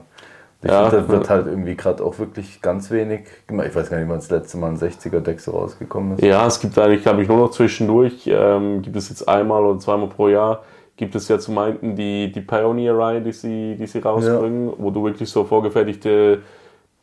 [0.62, 3.66] Ich ja, finde, da wird halt irgendwie gerade auch wirklich ganz wenig gemacht.
[3.68, 6.24] Ich weiß gar nicht, wann das letzte Mal ein 60er-Deck so rausgekommen ist.
[6.24, 9.78] Ja, es gibt eigentlich, glaube ich, nur noch zwischendurch, ähm, gibt es jetzt einmal oder
[9.78, 10.64] zweimal pro Jahr,
[10.96, 14.74] gibt es ja zum einen die, die Pioneer-Reihe, die sie, die sie rausbringen, ja.
[14.78, 16.40] wo du wirklich so vorgefertigte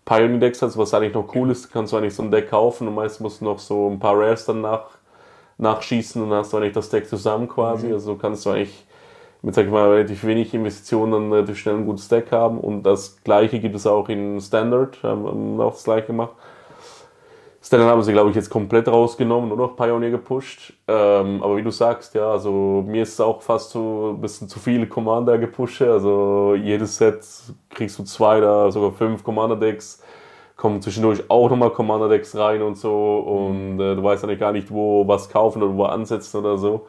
[0.05, 2.95] Pioneer-Decks hast, was eigentlich noch cool ist, kannst du eigentlich so ein Deck kaufen und
[2.95, 4.89] meistens musst du noch so ein paar Rares dann nach,
[5.57, 7.87] nachschießen und dann hast du eigentlich das Deck zusammen quasi.
[7.87, 7.93] Mhm.
[7.93, 8.85] Also kannst du eigentlich
[9.41, 12.59] mit, sag ich mal, relativ wenig Investitionen dann relativ schnell ein gutes Deck haben.
[12.59, 16.33] Und das gleiche gibt es auch in Standard, haben auch das gleiche gemacht.
[17.63, 20.74] Stellan haben sie, glaube ich, jetzt komplett rausgenommen, nur noch Pioneer gepusht.
[20.88, 24.50] Ähm, aber wie du sagst, ja, also mir ist es auch fast so ein bisschen
[24.50, 25.82] zu viele Commander gepusht.
[25.84, 27.24] Also jedes Set
[27.69, 30.02] kriegst du zwei oder sogar fünf Commander-Decks.
[30.56, 33.19] Kommen zwischendurch auch nochmal Commander-Decks rein und so.
[33.19, 36.88] Und äh, du weißt eigentlich gar nicht, wo was kaufen oder wo ansetzen oder so.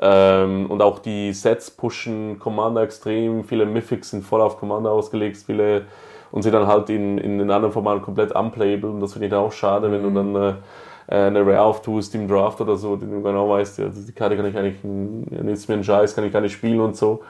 [0.00, 3.44] Ähm, und auch die Sets pushen Commander extrem.
[3.44, 5.36] Viele Mythics sind voll auf Commander ausgelegt.
[5.44, 5.84] Viele
[6.36, 8.90] und sie dann halt in, in den anderen Formaten komplett unplayable.
[8.90, 10.48] Und das finde ich dann auch schade, wenn du dann äh,
[11.08, 14.36] äh, eine Rare auftust im Draft oder so, die du genau weißt, ja, die Karte
[14.36, 14.84] kann ich eigentlich,
[15.46, 17.22] ist mir ein Scheiß, kann ich gar nicht spielen und so.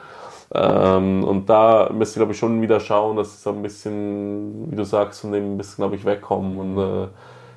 [0.53, 4.69] Ähm, und da müsste ich, glaube ich, schon wieder schauen, dass sie so ein bisschen,
[4.71, 7.07] wie du sagst, von dem ein bisschen, glaube ich, wegkommen und äh,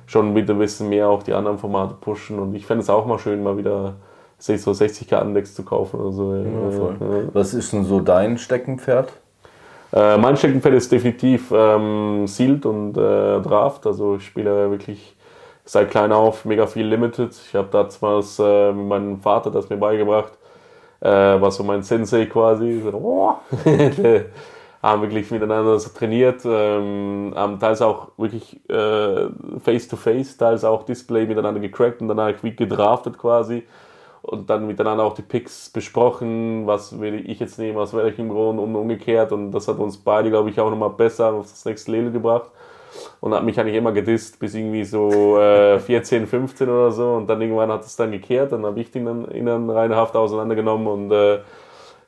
[0.05, 2.39] schon wieder ein bisschen mehr auch die anderen Formate pushen.
[2.39, 3.95] Und ich fände es auch mal schön, mal wieder
[4.37, 6.33] so 60 Kartendecks zu kaufen oder so.
[6.33, 9.11] Ja, ja, Was ist denn so dein Steckenpferd?
[9.93, 13.85] Äh, mein Steckenpferd ist definitiv ähm, Sealed und äh, Draft.
[13.85, 15.15] Also ich spiele wirklich
[15.65, 17.31] seit klein auf mega viel Limited.
[17.31, 20.33] Ich habe damals äh, mit meinem Vater das mir beigebracht.
[21.01, 22.81] Äh, war so mein Sensei quasi.
[22.83, 23.35] So, oh.
[24.81, 29.27] haben wirklich miteinander trainiert, ähm, haben teils auch wirklich äh,
[29.63, 33.63] face-to-face, -face, teils auch Display miteinander gecrackt und danach wie gedraftet quasi
[34.21, 38.59] und dann miteinander auch die Picks besprochen, was will ich jetzt nehmen, aus welchem Grund
[38.59, 39.31] und umgekehrt.
[39.31, 42.51] Und das hat uns beide, glaube ich, auch nochmal besser auf das nächste Level gebracht.
[43.19, 47.13] Und hat mich eigentlich immer gedisst bis irgendwie so äh, 14, 15 oder so.
[47.13, 48.51] Und dann irgendwann hat es dann gekehrt.
[48.51, 50.87] Dann habe ich den dann innen reinhaft auseinandergenommen.
[50.87, 51.39] Und äh,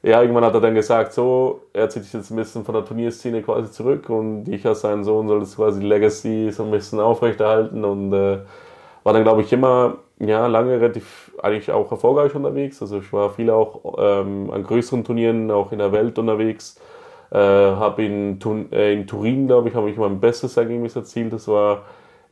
[0.04, 2.86] ja, irgendwann hat er dann gesagt, so, er zieht sich jetzt ein bisschen von der
[2.86, 4.08] Turnierszene quasi zurück.
[4.10, 7.84] Und ich als sein Sohn soll das quasi Legacy so ein bisschen aufrechterhalten.
[7.84, 8.40] Und äh,
[9.04, 12.82] war dann, glaube ich, immer ja, lange relativ eigentlich auch erfolgreich unterwegs.
[12.82, 16.80] Also ich war viel auch ähm, an größeren Turnieren, auch in der Welt unterwegs.
[17.32, 18.40] Äh, habe in,
[18.72, 21.34] äh, in Turin, glaube ich, habe ich mein bestes Ergebnis erzielt.
[21.34, 21.84] Das war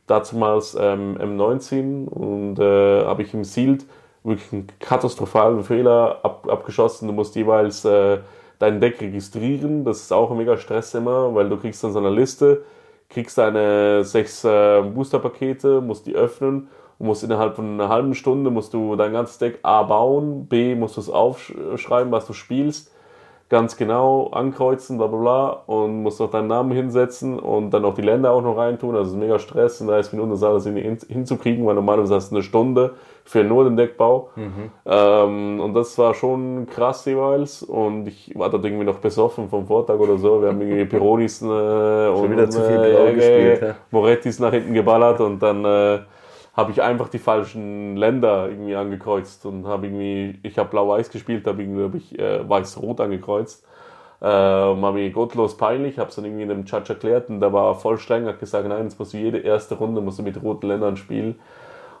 [0.06, 3.84] damals ähm, M19 und äh, habe ich im Sealed
[4.24, 7.08] wirklich einen katastrophalen Fehler ab, abgeschossen.
[7.08, 8.18] Du musst jeweils äh,
[8.58, 9.84] dein Deck registrieren.
[9.84, 12.62] Das ist auch ein mega Stress immer, weil du kriegst dann so eine Liste,
[13.08, 18.50] kriegst deine sechs äh, Booster-Pakete, musst die öffnen Du musst innerhalb von einer halben Stunde
[18.50, 22.92] musst du dein ganzes Deck A bauen, B musst du es aufschreiben, was du spielst.
[23.52, 27.92] ganz genau ankreuzen, bla bla bla, und musst noch deinen Namen hinsetzen und dann noch
[27.92, 28.96] die Länder auch noch reintun.
[28.96, 32.36] Also es ist mega Stress, in 30 Minuten das alles hinzukriegen, weil normalerweise hast du
[32.36, 34.30] eine Stunde für nur den Deckbau.
[34.36, 34.70] Mhm.
[34.86, 37.62] Ähm, und das war schon krass jeweils.
[37.62, 40.40] Und ich war dort irgendwie noch besoffen vom Vortag oder so.
[40.40, 43.74] Wir haben irgendwie Pironis äh, und wieder zu viel Blau äh, gespielt, ja.
[43.90, 45.98] Morettis nach hinten geballert und dann äh,
[46.54, 51.46] habe ich einfach die falschen Länder irgendwie angekreuzt und habe irgendwie, ich habe blau-weiß gespielt,
[51.46, 53.64] habe irgendwie hab ich äh, weiß-rot angekreuzt.
[54.20, 57.52] Äh, war mir gottlos peinlich, habe es dann irgendwie in einem Judge erklärt und da
[57.52, 60.40] war voll streng, hat gesagt, nein, jetzt musst du jede erste Runde musst du mit
[60.42, 61.40] roten Ländern spielen.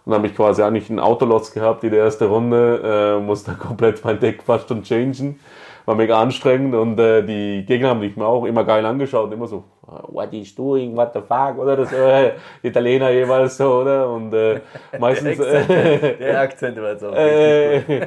[0.04, 4.04] Und dann habe ich quasi eigentlich einen Autolotz gehabt, die erste Runde, äh, musste komplett
[4.04, 5.40] mein Deck fast schon changen
[5.84, 9.32] war mega anstrengend und äh, die Gegner haben mich mir auch immer geil angeschaut und
[9.32, 9.64] immer so,
[10.08, 14.08] what is doing, what the fuck, oder das äh, Italiener jeweils so, oder?
[14.10, 14.60] Und äh,
[14.98, 15.38] meistens.
[15.38, 18.06] Der Akzent, äh, der Akzent war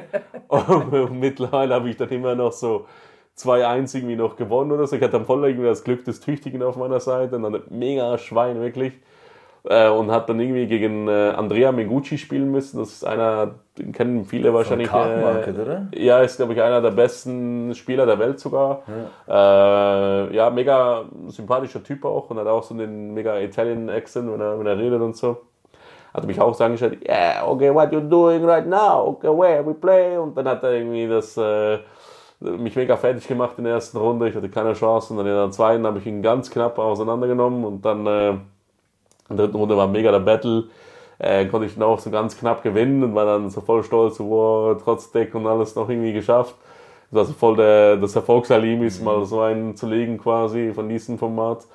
[0.49, 2.85] auch äh, und mittlerweile habe ich dann immer noch so
[3.38, 4.95] 2-1 irgendwie noch gewonnen oder so.
[4.95, 8.17] Ich hatte dann voll irgendwie das Glück des Tüchtigen auf meiner Seite und dann mega
[8.17, 8.93] Schwein, wirklich
[9.67, 12.80] äh, und hat dann irgendwie gegen äh, Andrea Mengucci spielen müssen.
[12.80, 14.89] Das ist einer, den kennen viele wahrscheinlich.
[14.89, 15.88] Von Market, äh, oder?
[15.95, 18.84] Ja, ist glaube ich einer der besten Spieler der Welt sogar.
[19.28, 24.32] Ja, äh, ja mega sympathischer Typ auch und hat auch so einen mega Italian Accent,
[24.32, 25.38] wenn er, wenn er redet und so.
[26.13, 29.06] Hat mich auch so angeschaut, yeah, okay, what you doing right now?
[29.08, 30.17] Okay, where we play?
[30.17, 31.80] Und dann hat er irgendwie das äh,
[32.39, 34.30] mich mega fertig gemacht in der ersten Runde.
[34.30, 35.12] Ich hatte keine Chance.
[35.12, 38.34] Und dann in der zweiten habe ich ihn ganz knapp auseinandergenommen und dann äh,
[39.29, 40.65] in der dritten Runde war mega der Battle.
[41.17, 44.17] Äh, konnte ich dann auch so ganz knapp gewinnen und war dann so voll stolz,
[44.17, 46.55] so, wow, trotz Deck und alles noch irgendwie geschafft.
[47.09, 49.05] Das war so voll der, das Erfolgserlebnis, mhm.
[49.05, 51.65] mal so einen zu legen quasi von diesem Format.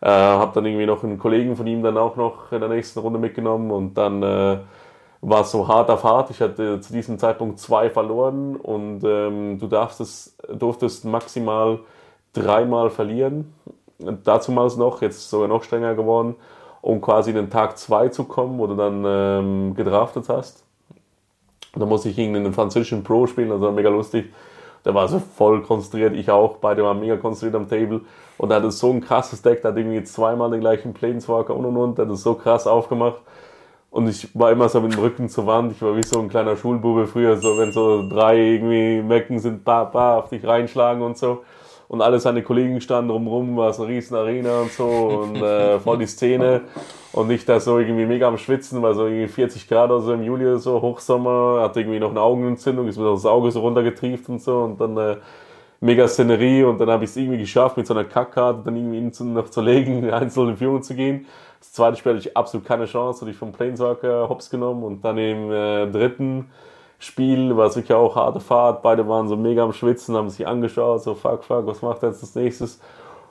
[0.00, 2.98] Äh, hab dann irgendwie noch einen Kollegen von ihm dann auch noch in der nächsten
[3.00, 4.58] Runde mitgenommen und dann äh,
[5.20, 6.30] war es so hart auf hart.
[6.30, 11.80] Ich hatte zu diesem Zeitpunkt zwei verloren und ähm, du darfst es, durftest maximal
[12.32, 13.54] dreimal verlieren.
[14.24, 16.36] Dazu mal noch, jetzt sogar noch strenger geworden
[16.80, 20.64] um quasi in den Tag 2 zu kommen, wo du dann ähm, gedraftet hast.
[21.74, 24.32] Dann musste ich gegen einen französischen Pro spielen, das war mega lustig.
[24.84, 28.02] Der war so voll konstruiert, ich auch, beide waren mega konstruiert am Table.
[28.38, 31.64] Und er hatte so ein krasses Deck, der hat irgendwie zweimal den gleichen Planeswalker und
[31.64, 33.20] und und, der hat das so krass aufgemacht.
[33.90, 36.28] Und ich war immer so mit dem Rücken zur Wand, ich war wie so ein
[36.28, 41.02] kleiner Schulbube früher, so wenn so drei irgendwie Mecken sind, ba, ba, auf dich reinschlagen
[41.02, 41.42] und so
[41.88, 45.80] und alle seine Kollegen standen drumherum, war so eine riesen Arena und so und äh,
[45.80, 46.62] voll die Szene
[47.12, 50.12] und nicht da so irgendwie mega am Schwitzen, war so irgendwie 40 Grad oder so
[50.12, 53.60] im Juli oder so, Hochsommer, hat irgendwie noch eine Augenentzündung, ist mir das Auge so
[53.60, 55.16] runtergetrieft und so und dann äh,
[55.80, 58.98] mega Szenerie und dann habe ich es irgendwie geschafft, mit so einer Kackkarte dann irgendwie
[58.98, 61.26] ihn noch zu legen, einzeln in Führung zu gehen.
[61.60, 65.04] Das zweite Spiel hatte ich absolut keine Chance, hatte ich vom Planeswalker hops genommen und
[65.04, 66.50] dann im äh, dritten
[66.98, 68.82] Spiel war sicher auch harte Fahrt.
[68.82, 72.10] Beide waren so mega am Schwitzen, haben sich angeschaut, so fuck, fuck, was macht er
[72.10, 72.80] jetzt als nächstes?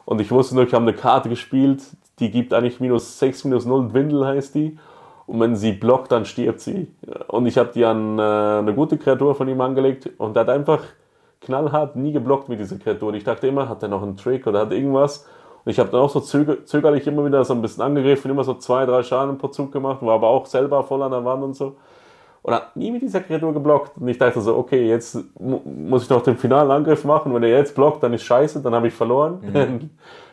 [0.05, 1.83] Und ich wusste nur, ich habe eine Karte gespielt,
[2.19, 4.79] die gibt eigentlich minus 6, minus 0, Dwindel heißt die.
[5.25, 6.87] Und wenn sie blockt, dann stirbt sie.
[7.27, 10.49] Und ich habe die an äh, eine gute Kreatur von ihm angelegt und der hat
[10.49, 10.81] einfach
[11.41, 13.09] knallhart nie geblockt mit dieser Kreatur.
[13.09, 15.27] Und ich dachte immer, hat er noch einen Trick oder hat irgendwas.
[15.65, 18.45] Und ich habe dann auch so zöger zögerlich immer wieder so ein bisschen angegriffen, immer
[18.45, 21.43] so zwei, drei Schaden pro Zug gemacht, war aber auch selber voll an der Wand
[21.43, 21.75] und so
[22.47, 23.97] und hat nie mit dieser Kreatur geblockt.
[23.97, 27.33] Und ich dachte so, okay, jetzt muss ich noch den finalen Angriff machen.
[27.33, 29.39] Wenn er jetzt blockt, dann ist scheiße, dann habe ich verloren.
[29.41, 29.89] Mhm.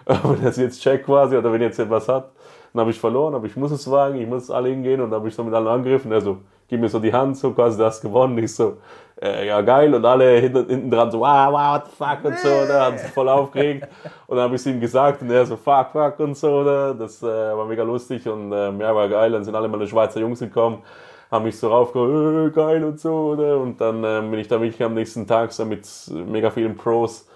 [0.23, 2.31] wenn er jetzt checkt quasi oder wenn er jetzt etwas hat,
[2.73, 3.35] dann habe ich verloren.
[3.35, 5.53] Aber ich muss es wagen, ich muss alle hingehen und dann habe ich so mit
[5.55, 6.13] allen angegriffen.
[6.13, 6.37] Er so,
[6.69, 8.39] gib mir so die Hand, so quasi das gewonnen.
[8.39, 8.77] Ich so,
[9.21, 9.93] äh, ja geil.
[9.93, 12.69] Und alle hinten, hinten dran so, wow, wow, what the fuck und so.
[12.69, 13.89] Da haben sich voll aufgeregt.
[14.29, 16.61] Und dann habe ich es ihm gesagt und er so, fuck, fuck und so.
[16.61, 16.95] Oder?
[16.95, 19.33] Das äh, war mega lustig und äh, ja, war geil.
[19.33, 20.79] Dann sind alle meine Schweizer Jungs gekommen
[21.35, 23.59] haben mich so raufgeholt, äh, geil und so, oder?
[23.59, 27.29] Und dann ähm, bin ich da wirklich am nächsten Tag so mit mega vielen Pros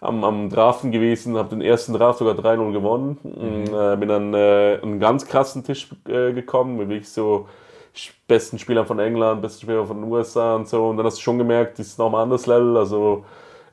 [0.00, 3.18] am, am Draften gewesen, habe den ersten Draft sogar 3-0 gewonnen.
[3.22, 3.74] Mhm.
[3.74, 7.46] äh, bin dann äh, einen ganz krassen Tisch äh, gekommen, mit wirklich so
[8.26, 10.88] besten Spielern von England, besten Spielern von den USA und so.
[10.88, 12.76] Und dann hast du schon gemerkt, das ist nochmal ein anderes Level.
[12.78, 13.24] Also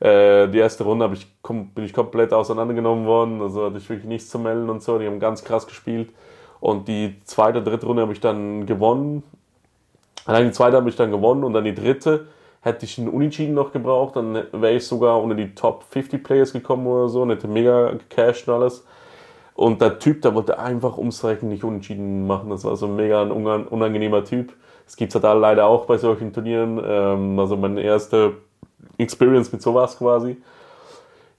[0.01, 3.41] äh, die erste Runde ich, bin ich komplett auseinandergenommen worden.
[3.41, 4.99] Also hatte ich wirklich nichts zu melden und so.
[4.99, 6.09] Die haben ganz krass gespielt.
[6.59, 9.23] Und die zweite, dritte Runde habe ich dann gewonnen.
[10.29, 12.27] Allein die zweite habe ich dann gewonnen und dann die dritte
[12.61, 16.53] hätte ich einen Unentschieden noch gebraucht, dann wäre ich sogar unter die Top 50 Players
[16.53, 18.85] gekommen oder so und hätte mega gecashed und alles.
[19.55, 22.51] Und der Typ, der wollte einfach ums Recken nicht unentschieden machen.
[22.51, 24.53] Das war so ein mega unangenehmer Typ.
[24.85, 26.79] Das gibt es halt leider auch bei solchen Turnieren.
[26.85, 28.33] Ähm, also meine erste
[28.99, 30.37] Experience mit sowas quasi.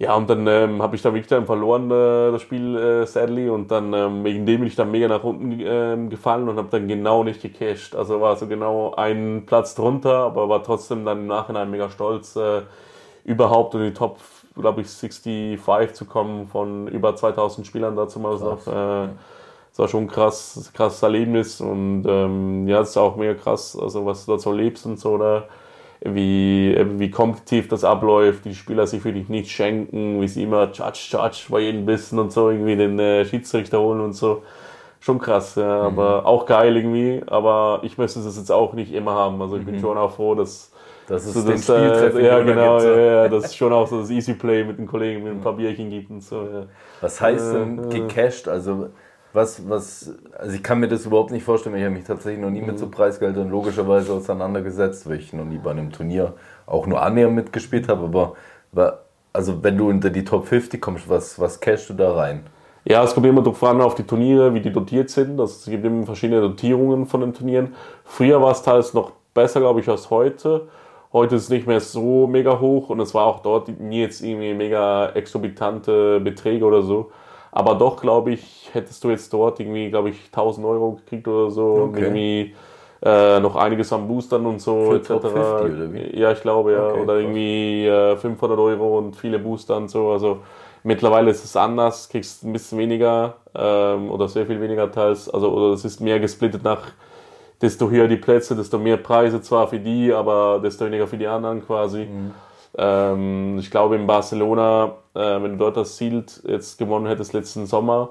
[0.00, 3.50] Ja, und dann ähm, habe ich da wirklich dann verloren, äh, das Spiel, äh, sadly.
[3.50, 6.68] Und dann, ähm, wegen dem bin ich dann mega nach unten äh, gefallen und habe
[6.70, 7.94] dann genau nicht gecasht.
[7.94, 12.34] Also war so genau ein Platz drunter, aber war trotzdem dann im Nachhinein mega stolz,
[12.36, 12.62] äh,
[13.24, 14.18] überhaupt in die Top
[14.58, 18.66] glaube ich, 65 zu kommen von über 2000 Spielern dazu mal noch.
[18.66, 19.08] Äh,
[19.70, 23.78] das war schon ein krass, krasses Erlebnis und ähm, ja, es ist auch mega krass,
[23.80, 25.48] also was du da so lebst und so, oder
[26.02, 31.08] wie, wie kompetitiv das abläuft, die Spieler sich wirklich nicht schenken, wie sie immer Judge,
[31.10, 34.42] Judge bei jedem Bissen und so irgendwie den äh, Schiedsrichter holen und so.
[35.00, 35.98] Schon krass, ja, mhm.
[35.98, 39.64] aber auch geil irgendwie, aber ich möchte es jetzt auch nicht immer haben, also ich
[39.64, 39.80] bin mhm.
[39.80, 40.72] schon auch froh, dass
[41.10, 42.88] dass es so den das, äh, ja, genau, gibt, so.
[42.88, 45.40] ja, ja, das ist schon auch so das Easy Play mit den Kollegen, mit ein
[45.40, 46.36] paar Bierchen gibt und so.
[46.36, 46.66] Ja.
[47.00, 48.00] Was heißt denn äh, äh.
[48.00, 48.46] gecashed?
[48.46, 48.90] Also
[49.32, 52.50] was, was, also ich kann mir das überhaupt nicht vorstellen, ich habe mich tatsächlich noch
[52.50, 52.90] nie mit so mhm.
[52.90, 56.34] Preisgeldern logischerweise auseinandergesetzt, weil ich noch nie bei einem Turnier
[56.66, 58.34] auch nur annähernd mitgespielt habe, aber
[59.32, 62.44] also wenn du unter die Top 50 kommst, was, was cashst du da rein?
[62.84, 65.38] Ja, es kommt immer darauf an, auf die Turniere, wie die dotiert sind.
[65.38, 67.74] Also es gibt immer verschiedene Dotierungen von den Turnieren.
[68.04, 70.68] Früher war es teils noch besser, glaube ich, als heute.
[71.12, 74.22] Heute ist es nicht mehr so mega hoch und es war auch dort nie jetzt
[74.22, 77.10] irgendwie mega exorbitante Beträge oder so.
[77.52, 81.50] Aber doch, glaube ich, hättest du jetzt dort irgendwie, glaube ich, 1000 Euro gekriegt oder
[81.50, 81.66] so.
[81.66, 81.82] Okay.
[81.82, 82.54] Und irgendwie
[83.02, 85.08] äh, noch einiges an Boostern und so Für etc.
[85.08, 86.18] Top 50, oder wie?
[86.18, 86.90] Ja, ich glaube, ja.
[86.90, 87.22] Okay, oder krass.
[87.22, 90.10] irgendwie äh, 500 Euro und viele Booster und so.
[90.10, 90.40] Also
[90.82, 95.28] mittlerweile ist es anders, kriegst ein bisschen weniger ähm, oder sehr viel weniger teils.
[95.28, 96.92] Also, oder es ist mehr gesplittet nach
[97.60, 101.26] desto höher die Plätze, desto mehr Preise zwar für die, aber desto weniger für die
[101.26, 102.06] anderen quasi.
[102.06, 102.34] Mhm.
[102.76, 107.66] Ähm, ich glaube in Barcelona, äh, wenn du dort das Ziel jetzt gewonnen hättest letzten
[107.66, 108.10] Sommer,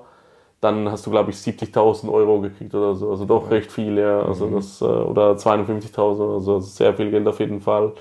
[0.61, 4.21] dann hast du glaube ich 70.000 Euro gekriegt oder so, also doch recht viel, ja,
[4.21, 4.55] also mhm.
[4.55, 7.93] das, äh, oder 52.000 oder so, also sehr viel Geld auf jeden Fall.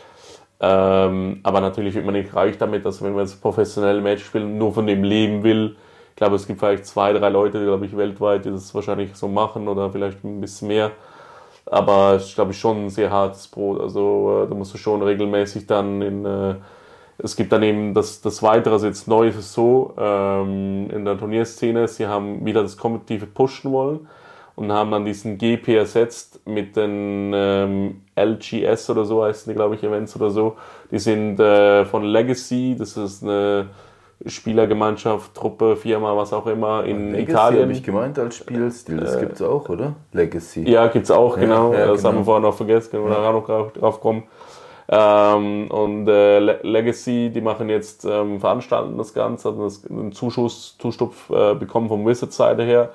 [0.61, 4.47] Ähm, aber natürlich wird man nicht reich damit, dass wenn man jetzt professionell Match spielt
[4.47, 5.77] nur von dem leben will,
[6.11, 9.29] ich glaube, es gibt vielleicht zwei, drei Leute, glaube ich, weltweit, die das wahrscheinlich so
[9.29, 10.91] machen oder vielleicht ein bisschen mehr.
[11.71, 13.81] Aber es ist, glaube ich, schon ein sehr hartes Brot.
[13.81, 16.25] Also äh, da musst du schon regelmäßig dann in.
[16.25, 16.55] Äh,
[17.21, 21.05] es gibt dann eben das, das Weitere, also jetzt neu ist es so, ähm, in
[21.05, 24.09] der Turnierszene, sie haben wieder das Kompetitive pushen wollen
[24.55, 29.75] und haben dann diesen GP ersetzt mit den ähm, LGS oder so heißen die, glaube
[29.75, 30.57] ich, Events oder so.
[30.93, 33.69] Die sind äh, von Legacy, das ist eine
[34.29, 37.62] Spielergemeinschaft, Truppe, Firma, was auch immer in Legacy Italien.
[37.62, 39.95] habe ich gemeint als Spielstil, das äh, gibt es auch, oder?
[40.12, 40.68] Legacy.
[40.68, 41.72] Ja, gibt es auch, ja, genau.
[41.72, 42.09] Ja, das genau.
[42.09, 43.22] haben wir vorhin noch vergessen, können wir ja.
[43.22, 44.24] da noch drauf, drauf kommen.
[44.91, 50.76] Ähm, und äh, Legacy, die machen jetzt ähm, veranstalten das Ganze, haben das, einen Zuschuss,
[50.79, 52.91] Zustupf äh, bekommen vom Wizard-Seite her.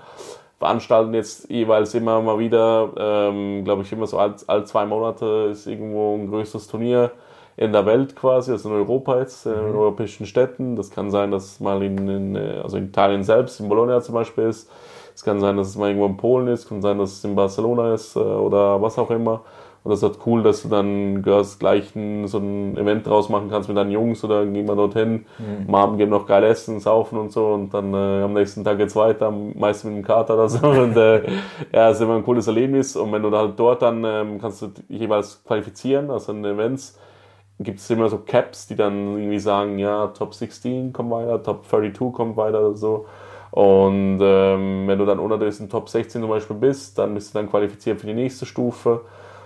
[0.58, 5.50] Veranstalten jetzt jeweils immer mal wieder, ähm, glaube ich, immer so all, all zwei Monate
[5.52, 7.12] ist irgendwo ein größeres Turnier
[7.56, 9.54] in der Welt quasi, also in Europa jetzt, mhm.
[9.54, 10.76] in europäischen Städten.
[10.76, 14.16] Das kann sein, dass es mal in, in, also in Italien selbst, in Bologna zum
[14.16, 14.70] Beispiel ist.
[15.16, 17.36] Es kann sein, dass es mal irgendwo in Polen ist, kann sein, dass es in
[17.36, 19.42] Barcelona ist äh, oder was auch immer.
[19.84, 23.50] Und das ist halt cool, dass du dann gleich ein, so ein Event draus machen
[23.50, 25.26] kannst mit deinen Jungs oder gehen wir dorthin.
[25.38, 25.76] Mhm.
[25.76, 28.96] Abend geben noch geil essen, saufen und so und dann äh, am nächsten Tag geht's
[28.96, 30.66] weiter, meist mit dem Kater oder so.
[30.84, 31.24] Und äh,
[31.74, 32.96] ja, ist immer ein cooles Erlebnis.
[32.96, 36.98] Und wenn du halt dort dann ähm, kannst du jeweils qualifizieren, also in Events,
[37.60, 41.66] gibt es immer so Caps, die dann irgendwie sagen, ja, Top 16 kommt weiter, Top
[41.66, 43.06] 32 kommt weiter oder so.
[43.52, 47.40] Und ähm, wenn du dann unter diesen Top 16 zum Beispiel bist, dann bist du
[47.40, 49.02] dann qualifiziert für die nächste Stufe.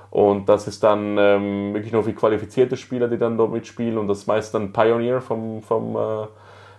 [0.10, 3.98] Und das ist dann ähm, wirklich nur für qualifizierte Spieler, die dann dort mitspielen.
[3.98, 5.98] Und das ist meist dann Pioneer vom, vom,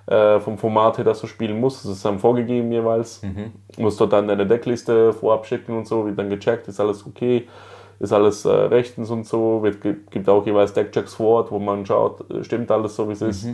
[0.09, 1.85] äh, äh, vom Format her, das du spielen musst.
[1.85, 3.23] Das ist dann vorgegeben jeweils.
[3.23, 3.53] Mhm.
[3.77, 7.07] Du musst dort dann deine Deckliste vorab schicken und so, wird dann gecheckt, ist alles
[7.07, 7.47] okay
[8.01, 9.65] ist alles äh, rechtens und so.
[9.67, 13.13] Es gibt auch jeweils Deckchecks vor Ort, wo man schaut, äh, stimmt alles so, wie
[13.13, 13.29] es mhm.
[13.29, 13.49] ist.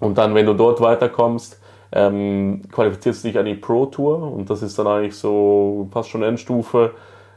[0.00, 4.50] Und dann, wenn du dort weiterkommst, ähm, qualifizierst du dich an die Pro Tour und
[4.50, 6.92] das ist dann eigentlich so fast schon Endstufe.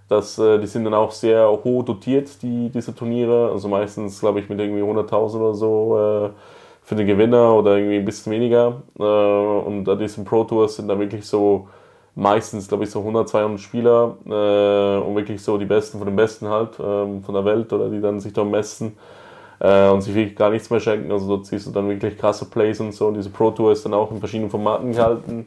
[0.10, 3.50] Das, äh, die sind dann auch sehr hoch dotiert, die, diese Turniere.
[3.52, 6.30] Also meistens, glaube ich, mit irgendwie 100.000 oder so äh,
[6.84, 8.82] für den Gewinner oder irgendwie ein bisschen weniger.
[9.00, 11.70] Äh, und an diesen Pro Tours sind dann wirklich so
[12.16, 16.16] meistens, glaube ich, so 100, 200 Spieler äh, und wirklich so die Besten von den
[16.16, 18.98] Besten halt ähm, von der Welt oder die dann sich da messen
[19.60, 21.12] äh, und sich wirklich gar nichts mehr schenken.
[21.12, 23.08] Also dort siehst du dann wirklich krasse Plays und so.
[23.08, 25.46] Und diese Pro Tour ist dann auch in verschiedenen Formaten gehalten.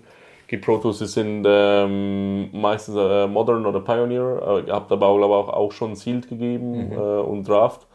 [0.51, 4.63] Die Pro Tours sind ähm, meistens äh, Modern oder Pioneer.
[4.65, 6.93] Äh, ihr habt aber auch, auch schon Sealed gegeben mhm.
[6.93, 7.87] Äh, und Draft.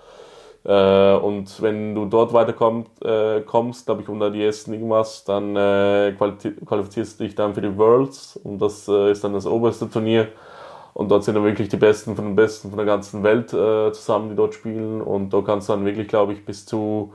[0.65, 5.55] Äh, und wenn du dort weiterkommst, äh, kommst, glaube ich, unter die ersten irgendwas, dann
[5.55, 6.13] äh,
[6.65, 10.27] qualifizierst du dich dann für die Worlds und das äh, ist dann das oberste Turnier.
[10.93, 13.91] Und dort sind dann wirklich die Besten von den Besten von der ganzen Welt äh,
[13.93, 15.01] zusammen, die dort spielen.
[15.01, 17.13] Und da kannst du dann wirklich, glaube ich, bis zu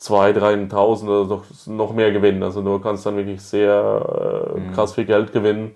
[0.00, 2.42] 2.000, 3.000 oder noch, noch mehr gewinnen.
[2.42, 4.72] Also du kannst dann wirklich sehr äh, mhm.
[4.72, 5.74] krass viel Geld gewinnen.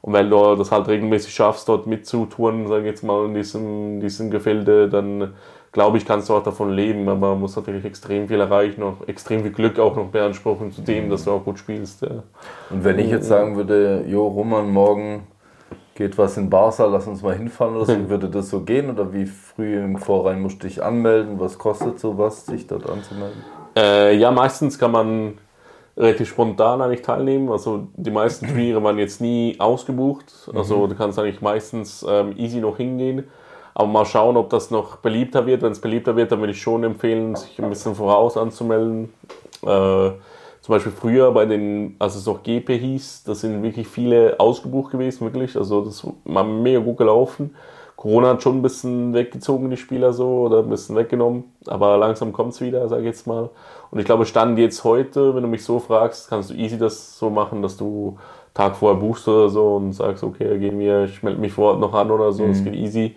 [0.00, 4.00] Und wenn du das halt regelmäßig schaffst, dort mitzutouren, sagen wir jetzt mal in diesem,
[4.00, 5.34] diesem Gefilde, dann
[5.74, 9.06] glaube ich, kannst du auch davon leben, aber man muss natürlich extrem viel erreichen, auch
[9.08, 12.00] extrem viel Glück auch noch beanspruchen zu dem, dass du auch gut spielst.
[12.02, 12.22] Ja.
[12.70, 15.26] Und wenn ich jetzt sagen würde, jo, Roman, morgen
[15.96, 18.88] geht was in Barca, lass uns mal hinfahren oder so, würde das so gehen?
[18.88, 21.40] Oder wie früh im Vorrein musst du dich anmelden?
[21.40, 23.42] Was kostet sowas, sich dort anzumelden?
[23.76, 25.38] Äh, ja, meistens kann man
[25.96, 27.50] relativ spontan eigentlich teilnehmen.
[27.50, 30.50] Also die meisten Turniere waren jetzt nie ausgebucht.
[30.54, 33.24] Also du kannst eigentlich meistens ähm, easy noch hingehen.
[33.74, 35.62] Aber mal schauen, ob das noch beliebter wird.
[35.62, 39.12] Wenn es beliebter wird, dann würde ich schon empfehlen, sich ein bisschen voraus anzumelden.
[39.62, 40.10] Äh,
[40.64, 44.92] zum Beispiel früher bei den, als es noch GP hieß, da sind wirklich viele ausgebucht
[44.92, 45.56] gewesen, wirklich.
[45.56, 47.54] Also das war mega gut gelaufen.
[47.96, 51.44] Corona hat schon ein bisschen weggezogen, die Spieler so, oder ein bisschen weggenommen.
[51.66, 53.50] Aber langsam kommt es wieder, sage ich jetzt mal.
[53.90, 57.18] Und ich glaube, Stand jetzt heute, wenn du mich so fragst, kannst du easy das
[57.18, 58.18] so machen, dass du
[58.54, 61.80] Tag vorher buchst oder so und sagst, okay, gehen wir, ich melde mich vor Ort
[61.80, 63.16] noch an oder so, das geht easy.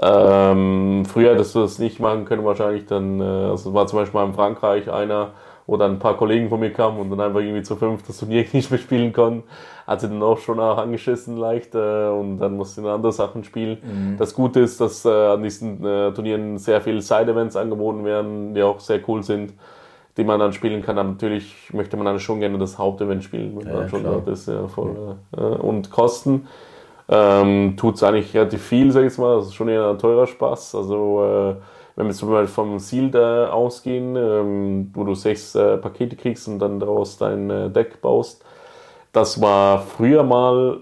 [0.00, 4.20] Ähm, früher hättest du das nicht machen können, wahrscheinlich dann, äh, also war zum Beispiel
[4.20, 5.32] mal in Frankreich einer,
[5.66, 8.18] wo dann ein paar Kollegen von mir kamen und dann einfach irgendwie zu fünf das
[8.18, 9.42] Turnier nicht mehr spielen konnten,
[9.86, 13.42] hat sie dann auch schon auch angeschissen leicht äh, und dann musste sie andere Sachen
[13.44, 13.78] spielen.
[14.16, 18.62] Das Gute ist, dass äh, an diesen äh, Turnieren sehr viele Side-Events angeboten werden, die
[18.62, 19.52] auch sehr cool sind,
[20.16, 20.98] die man dann spielen kann.
[20.98, 24.14] Aber natürlich möchte man dann schon gerne das Hauptevent spielen, wenn Ja, man schon klar.
[24.14, 24.46] dort ist.
[24.48, 26.46] Ja, voll, äh, und Kosten
[27.08, 29.36] ähm, tut es eigentlich relativ viel, sag ich jetzt mal.
[29.36, 30.74] Das ist schon eher ein teurer Spaß.
[30.74, 31.54] Also, äh,
[31.96, 36.46] wenn wir zum Beispiel vom Seal da ausgehen, ähm, wo du sechs äh, Pakete kriegst
[36.46, 38.44] und dann daraus dein äh, Deck baust,
[39.12, 40.80] das war früher mal,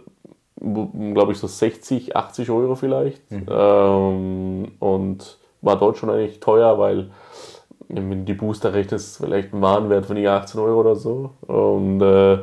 [0.61, 3.23] glaube ich, so 60, 80 Euro vielleicht.
[3.31, 7.11] Ähm, und war dort schon eigentlich teuer, weil
[7.89, 11.31] wenn die Booster rechnest, vielleicht ein Warenwert von die 18 Euro oder so.
[11.47, 12.39] Und äh,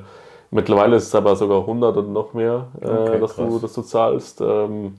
[0.54, 3.82] mittlerweile ist es aber sogar 100 und noch mehr, äh, Okay, dass, du, dass du
[3.82, 4.42] zahlst.
[4.42, 4.98] Ähm,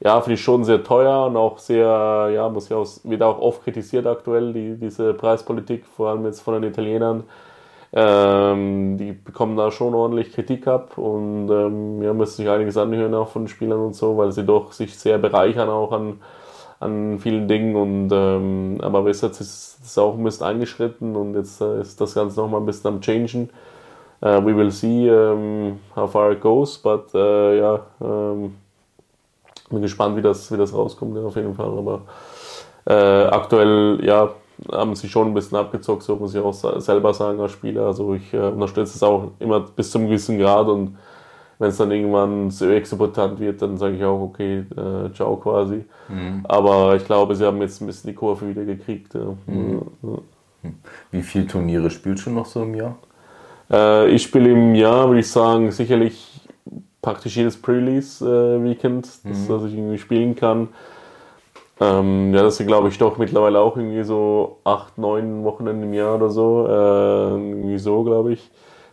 [0.00, 3.40] ja, finde ich schon sehr teuer und auch sehr, ja, muss ja auch, wird auch
[3.40, 7.24] oft kritisiert aktuell, die, diese Preispolitik, vor allem jetzt von den Italienern.
[7.92, 13.14] Ähm, die bekommen da schon ordentlich Kritik ab und ähm, ja, müssen sich einiges anhören
[13.14, 16.20] auch von den Spielern und so, weil sie doch sich sehr bereichern auch an,
[16.80, 21.34] an vielen Dingen und ähm, aber bis jetzt ist es auch ein bisschen eingeschritten und
[21.34, 23.50] jetzt äh, ist das Ganze nochmal ein bisschen am changen.
[24.20, 28.56] Uh, we will see um, how far it goes, but äh, ja, ähm,
[29.70, 31.78] bin gespannt, wie das, wie das rauskommt, ja, auf jeden Fall.
[31.78, 32.02] Aber
[32.84, 34.30] äh, aktuell, ja,
[34.72, 37.86] haben sie schon ein bisschen abgezockt, so muss ich auch selber sagen als Spieler.
[37.86, 40.96] Also ich äh, unterstütze es auch immer bis zum gewissen Grad und
[41.60, 45.84] wenn es dann irgendwann so exorbitant wird, dann sage ich auch, okay, äh, ciao quasi.
[46.44, 49.14] Aber ich glaube, sie haben jetzt ein bisschen die Kurve wieder gekriegt.
[49.14, 49.36] Ja.
[50.02, 50.70] Ja.
[51.10, 52.96] Wie viele Turniere spielst du noch so im Jahr?
[53.70, 56.40] Äh, ich spiele im Jahr, würde ich sagen, sicherlich
[57.02, 60.68] praktisch jedes Pre-Release-Weekend, das, das ich irgendwie spielen kann.
[61.80, 65.94] Ähm, ja, das sind, glaube ich, doch mittlerweile auch irgendwie so acht, neun Wochenenden im
[65.94, 66.66] Jahr oder so.
[66.66, 68.50] Äh, irgendwie so, glaube ich.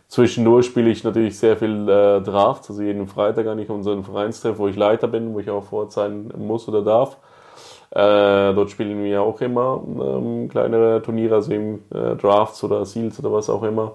[0.08, 4.68] Zwischendurch spiele ich natürlich sehr viel äh, Drafts, also jeden Freitag eigentlich unseren Vereinstreff, wo
[4.68, 7.16] ich Leiter bin, wo ich auch vor Ort sein muss oder darf.
[7.90, 13.18] Äh, dort spielen wir auch immer ähm, kleinere Turniere, also eben äh, Drafts oder Seals
[13.18, 13.92] oder was auch immer.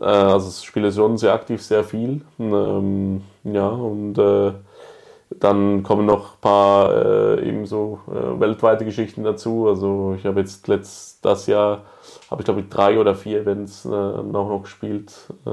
[0.00, 2.22] Äh, also ich spiele schon sehr aktiv, sehr viel.
[2.38, 4.52] Ähm, ja, und äh,
[5.40, 6.94] dann kommen noch ein paar
[7.38, 9.68] äh, eben so äh, weltweite Geschichten dazu.
[9.68, 11.82] Also ich habe jetzt letzt, das Jahr,
[12.30, 15.12] habe ich glaube ich drei oder vier Events äh, auch noch gespielt,
[15.46, 15.50] äh,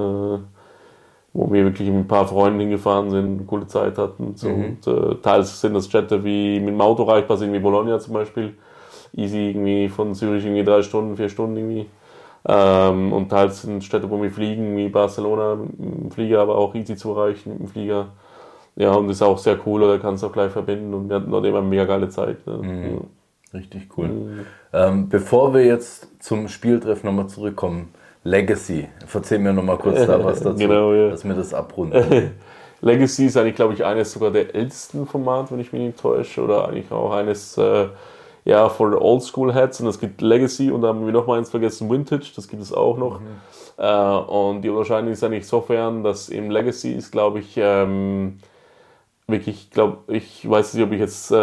[1.34, 4.36] wo wir wirklich mit ein paar Freunden hingefahren sind, eine coole Zeit hatten.
[4.36, 4.50] So.
[4.50, 8.14] Und, äh, teils sind das Städte, wie mit dem Auto erreichbar sind, wie Bologna zum
[8.14, 8.56] Beispiel.
[9.16, 11.88] Easy irgendwie von Zürich irgendwie drei Stunden, vier Stunden irgendwie.
[12.48, 16.96] Ähm, und teils sind Städte, wo wir fliegen, wie Barcelona dem Flieger, aber auch easy
[16.96, 18.08] zu erreichen mit dem Flieger.
[18.76, 21.46] Ja, und ist auch sehr cool, oder kannst auch gleich verbinden und wir hatten dort
[21.46, 22.46] immer eine mega geile Zeit.
[22.48, 23.02] Ne?
[23.54, 24.46] Richtig cool.
[24.72, 28.88] Ähm, bevor wir jetzt zum Spieltreff nochmal zurückkommen, Legacy.
[29.12, 31.10] Erzähl mir nochmal kurz da was dazu, Genau, ja.
[31.10, 32.32] dass wir das abrunden.
[32.82, 36.42] Legacy ist eigentlich, glaube ich, eines sogar der ältesten Format, wenn ich mich nicht täusche,
[36.42, 37.88] oder eigentlich auch eines äh,
[38.50, 39.80] ja, for the Oldschool Heads.
[39.80, 42.62] Und es gibt Legacy und da haben wir noch mal eins vergessen, Vintage, das gibt
[42.62, 43.22] es auch noch.
[43.78, 48.40] Äh, und die Unterscheidung ist eigentlich insofern, dass im Legacy ist, glaube ich, ähm,
[49.28, 51.36] wirklich, glaube ich, weiß nicht, ob ich jetzt äh,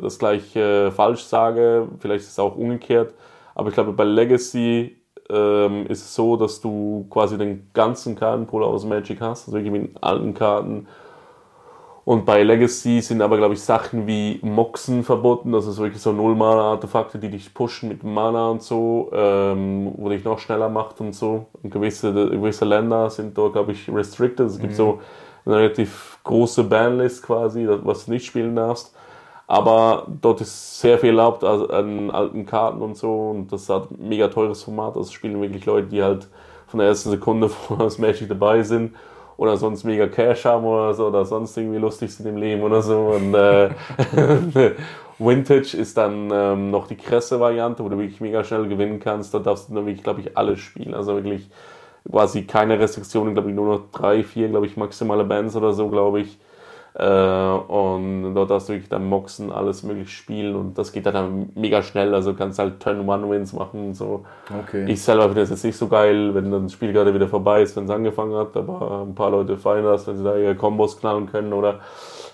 [0.00, 3.12] das gleich äh, falsch sage, vielleicht ist es auch umgekehrt,
[3.54, 4.96] aber ich glaube, bei Legacy
[5.28, 9.72] ähm, ist es so, dass du quasi den ganzen Kartenpool aus Magic hast, also wirklich
[9.72, 10.86] mit allen Karten.
[12.06, 16.12] Und bei Legacy sind aber, glaube ich, Sachen wie Moxen verboten, also so wirklich so
[16.12, 21.14] Null-Mana-Artefakte, die dich pushen mit Mana und so, ähm, wo dich noch schneller macht und
[21.16, 21.46] so.
[21.64, 24.46] Und gewisse, gewisse Länder sind da, glaube ich, restricted.
[24.46, 25.00] Es gibt so
[25.44, 28.94] eine relativ große Banlist quasi, das- was du nicht spielen darfst.
[29.48, 34.08] Aber dort ist sehr viel erlaubt an alten Karten und so und das hat ein
[34.08, 34.96] mega teures Format.
[34.96, 36.28] Das spielen wirklich Leute, die halt
[36.68, 38.94] von der ersten Sekunde vor das Magic dabei sind
[39.36, 42.82] oder sonst mega Cash haben oder so oder sonst irgendwie lustig sind im Leben oder
[42.82, 43.14] so.
[43.14, 43.70] Und äh,
[45.18, 49.32] Vintage ist dann ähm, noch die Kresse-Variante, wo du wirklich mega schnell gewinnen kannst.
[49.34, 50.94] Da darfst du dann wirklich, glaube ich, alles spielen.
[50.94, 51.48] Also wirklich
[52.10, 55.88] quasi keine Restriktionen, glaube ich, nur noch drei, vier, glaube ich, maximale Bands oder so,
[55.88, 56.38] glaube ich.
[56.98, 61.50] Äh, und dort hast du wirklich dann Moxen, alles möglich spielen und das geht dann
[61.54, 62.14] mega schnell.
[62.14, 64.24] Also kannst halt Turn-One-Wins machen und so.
[64.62, 64.86] Okay.
[64.88, 67.60] Ich selber finde das jetzt nicht so geil, wenn dann das Spiel gerade wieder vorbei
[67.60, 70.54] ist, wenn es angefangen hat, aber ein paar Leute feiern das, wenn sie da ihre
[70.54, 71.80] Kombos knallen können oder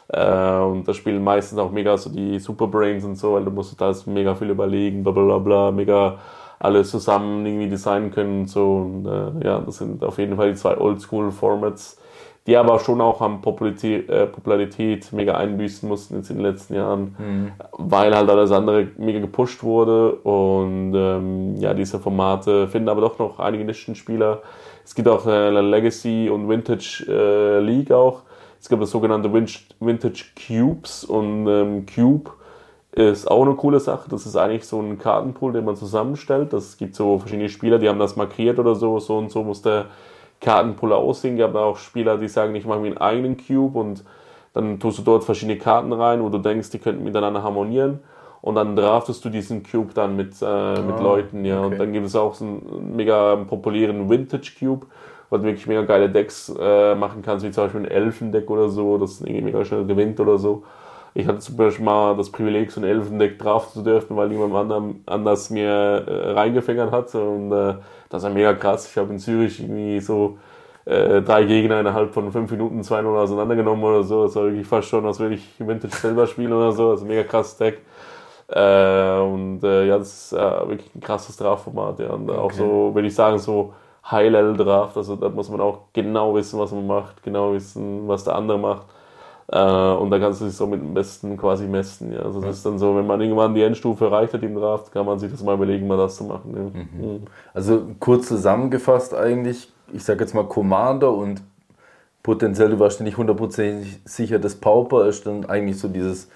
[0.09, 3.81] äh, und das spielen meistens auch mega so die Superbrains und so, weil du musst
[3.81, 6.19] da mega viel überlegen, bla bla bla, mega
[6.61, 8.77] alles zusammen irgendwie designen können und so.
[8.77, 11.99] Und äh, ja, das sind auf jeden Fall die zwei Oldschool-Formats
[12.47, 16.75] die aber schon auch an Popularität, äh, Popularität mega einbüßen mussten jetzt in den letzten
[16.75, 17.53] Jahren, mhm.
[17.73, 23.19] weil halt alles andere mega gepusht wurde und ähm, ja, diese Formate finden aber doch
[23.19, 24.43] noch einige Nischenspieler.
[24.85, 28.23] Es gibt auch eine Legacy und Vintage äh, League auch.
[28.61, 32.31] Es gibt das sogenannte Vintage Cubes und ähm, Cube
[32.93, 34.09] ist auch eine coole Sache.
[34.11, 36.53] Das ist eigentlich so ein Kartenpool, den man zusammenstellt.
[36.53, 38.99] Es gibt so verschiedene Spieler, die haben das markiert oder so.
[38.99, 39.87] So und so muss der
[40.43, 41.41] Kartenpool aussehen.
[41.41, 44.05] Es auch Spieler, die sagen, ich mache mir einen eigenen Cube und
[44.53, 48.01] dann tust du dort verschiedene Karten rein, wo du denkst, die könnten miteinander harmonieren.
[48.43, 51.61] Und dann draftest du diesen Cube dann mit, äh, mit oh, Leuten, ja.
[51.61, 51.67] Okay.
[51.67, 54.87] Und dann gibt es auch so einen mega populären Vintage Cube,
[55.31, 58.69] wo du wirklich mega geile Decks äh, machen kannst, wie zum Beispiel ein Elfendeck oder
[58.69, 60.65] so, das irgendwie mega schnell gewinnt oder so.
[61.15, 64.55] Ich hatte zum Beispiel mal das Privileg, so ein Elfendeck draften zu dürfen, weil jemand
[64.55, 67.15] anderem, anders mir äh, reingefingert hat.
[67.15, 67.75] Und äh,
[68.09, 68.89] das war mega krass.
[68.91, 70.39] Ich habe in Zürich irgendwie so
[70.87, 74.25] äh, drei Gegner innerhalb von fünf Minuten 2-0 auseinandergenommen oder so.
[74.25, 76.91] Das war wirklich fast schon, als würde ich Vintage selber spielen oder so.
[76.91, 77.83] Also mega krasses Deck.
[78.49, 81.99] Äh, und äh, ja, das ist äh, wirklich ein krasses Draftformat.
[82.01, 82.11] Ja.
[82.11, 82.39] Und okay.
[82.39, 83.75] auch so, würde ich sagen, so
[84.11, 84.97] High-Level-Draft.
[84.97, 88.59] Also da muss man auch genau wissen, was man macht, genau wissen, was der andere
[88.59, 88.87] macht.
[89.49, 92.13] Äh, und da kannst du dich so mit dem Besten quasi messen.
[92.13, 92.21] Ja.
[92.21, 95.07] Also das ist dann so, wenn man irgendwann die Endstufe erreicht hat im Draft, kann
[95.07, 96.55] man sich das mal überlegen, mal das zu machen.
[96.55, 96.81] Ja.
[96.81, 97.13] Mhm.
[97.13, 97.23] mhm.
[97.53, 101.43] Also kurz zusammengefasst eigentlich, ich sage jetzt mal Commander und
[102.23, 106.29] potenziell, du warst nicht hundertprozentig sicher, das Pauper ist dann eigentlich so dieses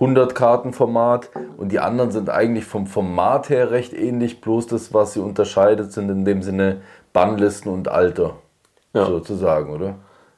[0.00, 5.20] 100-Karten-Format und die anderen sind eigentlich vom Format her recht ähnlich, bloß das, was sie
[5.20, 6.80] unterscheidet, sind in dem Sinne
[7.12, 8.34] Bannlisten und Alter,
[8.92, 9.06] ja.
[9.06, 9.94] sozusagen, oder?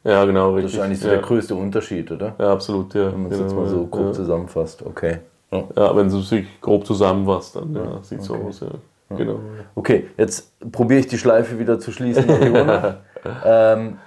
[0.06, 0.72] Ja, genau, richtig.
[0.72, 1.14] Das ist eigentlich so ja.
[1.14, 2.34] der größte Unterschied, oder?
[2.38, 3.12] Ja, absolut, ja.
[3.12, 4.12] Wenn man es genau, jetzt mal so grob ja.
[4.12, 5.18] zusammenfasst, okay.
[5.50, 8.26] Ja, ja wenn du es sich grob zusammenfasst, dann ja, sieht okay.
[8.26, 9.16] so aus, ja.
[9.16, 9.40] Genau.
[9.74, 12.24] Okay, jetzt probiere ich die Schleife wieder zu schließen.
[13.44, 13.98] ähm,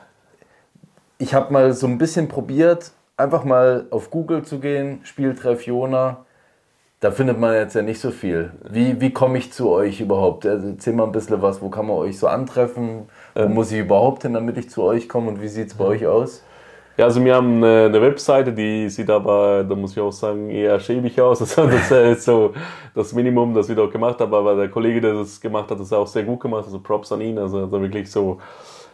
[1.18, 6.26] ich habe mal so ein bisschen probiert, einfach mal auf Google zu gehen, Spieltreff Jona.
[7.02, 8.52] Da findet man jetzt ja nicht so viel.
[8.70, 10.46] Wie, wie komme ich zu euch überhaupt?
[10.46, 13.08] Also erzähl mal ein bisschen was, wo kann man euch so antreffen?
[13.36, 15.76] Wo ähm, muss ich überhaupt hin, damit ich zu euch komme und wie sieht es
[15.76, 16.44] bei euch aus?
[16.98, 20.50] Ja, also wir haben eine, eine, Webseite, die sieht aber, da muss ich auch sagen,
[20.50, 21.40] eher schäbig aus.
[21.58, 22.54] Also das ist so
[22.94, 24.34] das Minimum, das wir dort gemacht haben.
[24.34, 26.66] Aber der Kollege, der das gemacht hat, hat das auch sehr gut gemacht.
[26.66, 27.38] Also Props an ihn.
[27.38, 28.40] Also, also wirklich so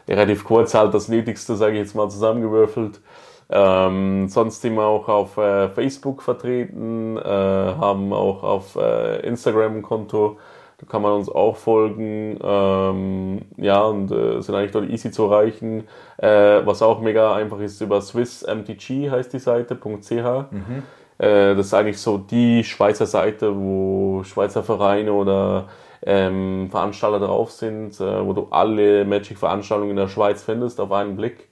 [0.07, 3.01] relativ kurz halt das Nötigste, sage ich jetzt mal, zusammengewürfelt.
[3.49, 9.77] Ähm, sonst sind wir auch auf äh, Facebook vertreten, äh, haben auch auf äh, Instagram
[9.77, 10.37] ein Konto.
[10.77, 12.37] Da kann man uns auch folgen.
[12.41, 15.87] Ähm, ja, und äh, sind eigentlich dort easy zu erreichen.
[16.17, 20.11] Äh, was auch mega einfach ist, über swissmtg heißt die Seite.ch.
[20.11, 20.83] Mhm.
[21.17, 25.69] Äh, das ist eigentlich so die Schweizer Seite, wo Schweizer Vereine oder
[26.05, 31.47] ähm, Veranstalter drauf sind, wo du alle Magic-Veranstaltungen in der Schweiz findest auf einen Blick.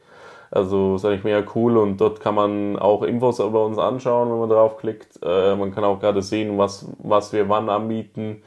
[0.53, 4.39] Also ist eigentlich mega cool und dort kann man auch Infos über uns anschauen, wenn
[4.39, 5.19] man draufklickt.
[5.23, 8.43] Äh, man kann auch gerade sehen, was, was wir wann anbieten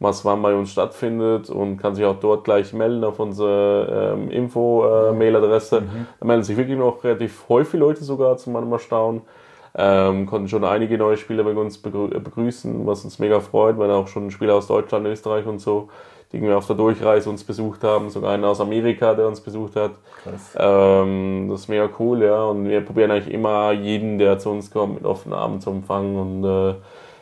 [0.00, 4.30] was wann bei uns stattfindet und kann sich auch dort gleich melden auf unsere ähm,
[4.30, 5.76] Info-Mail-Adresse.
[5.76, 6.06] Äh, mhm.
[6.18, 9.20] Da melden sich wirklich noch relativ häufig Leute sogar zu meinem Erstaunen.
[9.72, 13.90] Ähm, konnten schon einige neue Spieler bei uns begrü begrüßen, was uns mega freut, weil
[13.92, 15.90] auch schon Spieler aus Deutschland, Österreich und so,
[16.32, 19.74] die wir auf der Durchreise uns besucht haben, sogar einer aus Amerika, der uns besucht
[19.76, 19.92] hat.
[20.56, 22.44] Ähm, das ist mega cool, ja.
[22.44, 26.16] Und wir probieren eigentlich immer jeden, der zu uns kommt, mit offenen Armen zu empfangen
[26.16, 26.74] und äh,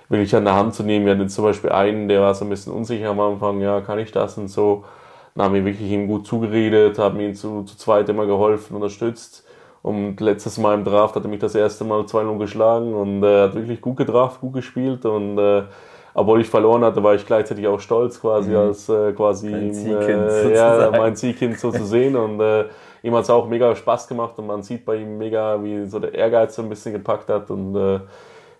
[0.09, 1.07] wirklich an der Hand zu nehmen.
[1.07, 3.99] Wir hatten zum Beispiel einen, der war so ein bisschen unsicher am Anfang, ja, kann
[3.99, 4.85] ich das und so.
[5.35, 9.47] Dann haben wir wirklich ihm gut zugeredet, haben ihm zu, zu zweit immer geholfen, unterstützt.
[9.83, 13.29] Und letztes Mal im Draft hat er mich das erste Mal 2-0 geschlagen und er
[13.29, 15.63] äh, hat wirklich gut gedraft, gut gespielt und äh,
[16.19, 18.57] obwohl ich verloren hatte, war ich gleichzeitig auch stolz, quasi mhm.
[18.57, 22.65] als äh, quasi mein Ziehkind, äh, ja, mein Ziehkind so zu sehen und äh,
[23.03, 25.99] ihm hat es auch mega Spaß gemacht und man sieht bei ihm mega, wie so
[25.99, 28.01] der Ehrgeiz so ein bisschen gepackt hat und äh,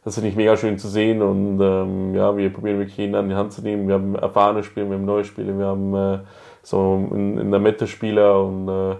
[0.05, 3.29] das finde ich mega schön zu sehen und ähm, ja, wir probieren wirklich jeden an
[3.29, 3.89] die Hand zu nehmen.
[3.89, 6.19] Wir haben erfahrene Spieler, wir haben neue Spieler, wir haben äh,
[6.63, 8.97] so in, in, der Mitte Spieler und, äh,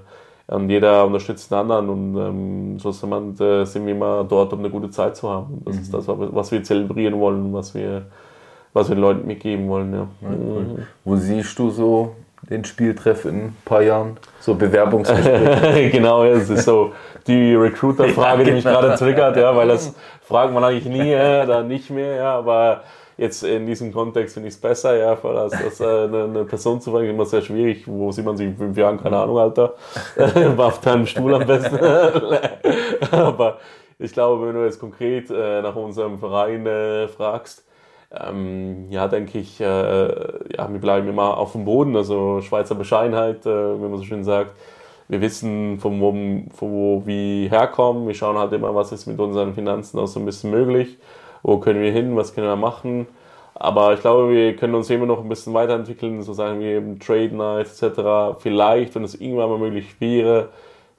[0.49, 4.71] und jeder unterstützt den anderen und ähm, so äh, sind wir immer dort, um eine
[4.71, 5.63] gute Zeit zu haben.
[5.65, 5.83] Das mhm.
[5.83, 8.07] ist das, was wir zelebrieren wollen, was wir,
[8.73, 9.93] was wir den Leuten mitgeben wollen.
[9.93, 10.09] Ja.
[10.23, 10.63] ja cool.
[10.63, 10.87] mhm.
[11.05, 12.15] Wo siehst du so
[12.49, 14.17] den Spieltreff in ein paar Jahren?
[14.41, 15.91] So Bewerbungsgespräche.
[15.93, 16.93] genau, ja, das ist so
[17.27, 18.81] die Recruiter-Frage, die mich genau.
[18.81, 22.83] gerade triggert, ja, weil das fragt man eigentlich nie, ja, dann nicht mehr, ja, aber
[23.19, 26.81] jetzt in diesem Kontext finde ich es besser, ja, als, als äh, eine, eine, Person
[26.81, 27.87] zu fragen, immer sehr schwierig.
[27.87, 29.03] Wo sieht man sich in fünf Jahren?
[29.03, 29.75] Keine Ahnung, Alter.
[30.57, 31.79] auf deinem Stuhl am besten.
[33.11, 33.59] aber
[33.99, 37.65] ich glaube, wenn du jetzt konkret äh, nach unserem Verein äh, fragst,
[38.11, 43.45] ähm, ja, denke ich, äh, ja, wir bleiben immer auf dem Boden, also Schweizer Bescheidenheit,
[43.45, 44.53] äh, wie man so schön sagt.
[45.09, 46.13] Wir wissen, von wo,
[46.55, 48.07] von wo wir herkommen.
[48.07, 50.99] Wir schauen halt immer, was ist mit unseren Finanzen auch so ein bisschen möglich.
[51.43, 53.07] Wo können wir hin, was können wir machen.
[53.55, 57.01] Aber ich glaube, wir können uns immer noch ein bisschen weiterentwickeln, so sagen wir eben
[57.01, 58.39] Trade Night etc.
[58.39, 60.51] Vielleicht, wenn es irgendwann mal möglich wäre,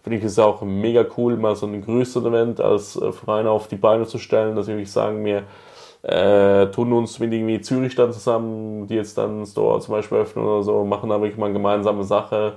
[0.03, 3.67] finde ich es auch mega cool, mal so ein größeres Event als äh, Verein auf
[3.67, 5.43] die Beine zu stellen, dass wir wirklich sagen, wir
[6.03, 10.45] äh, tun uns mit irgendwie Zürich dann zusammen, die jetzt dann Store zum Beispiel öffnen
[10.45, 12.53] oder so, machen da wirklich mal eine gemeinsame Sache,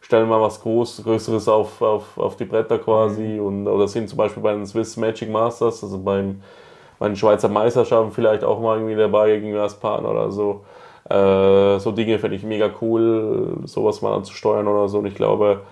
[0.00, 3.46] stellen mal was Groß, Größeres auf, auf, auf die Bretter quasi mhm.
[3.46, 6.42] und oder sind zum Beispiel bei den Swiss Magic Masters, also beim,
[6.98, 10.64] bei den Schweizer Meisterschaften vielleicht auch mal irgendwie dabei irgendwie als Partner oder so.
[11.10, 15.62] Äh, so Dinge finde ich mega cool, sowas mal anzusteuern oder so und ich glaube,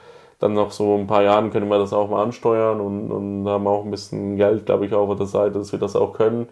[0.40, 3.66] dann noch so ein paar Jahren können wir das auch mal ansteuern und, und haben
[3.68, 6.48] auch ein bisschen Geld, glaube ich, auch auf der Seite, dass wir das auch können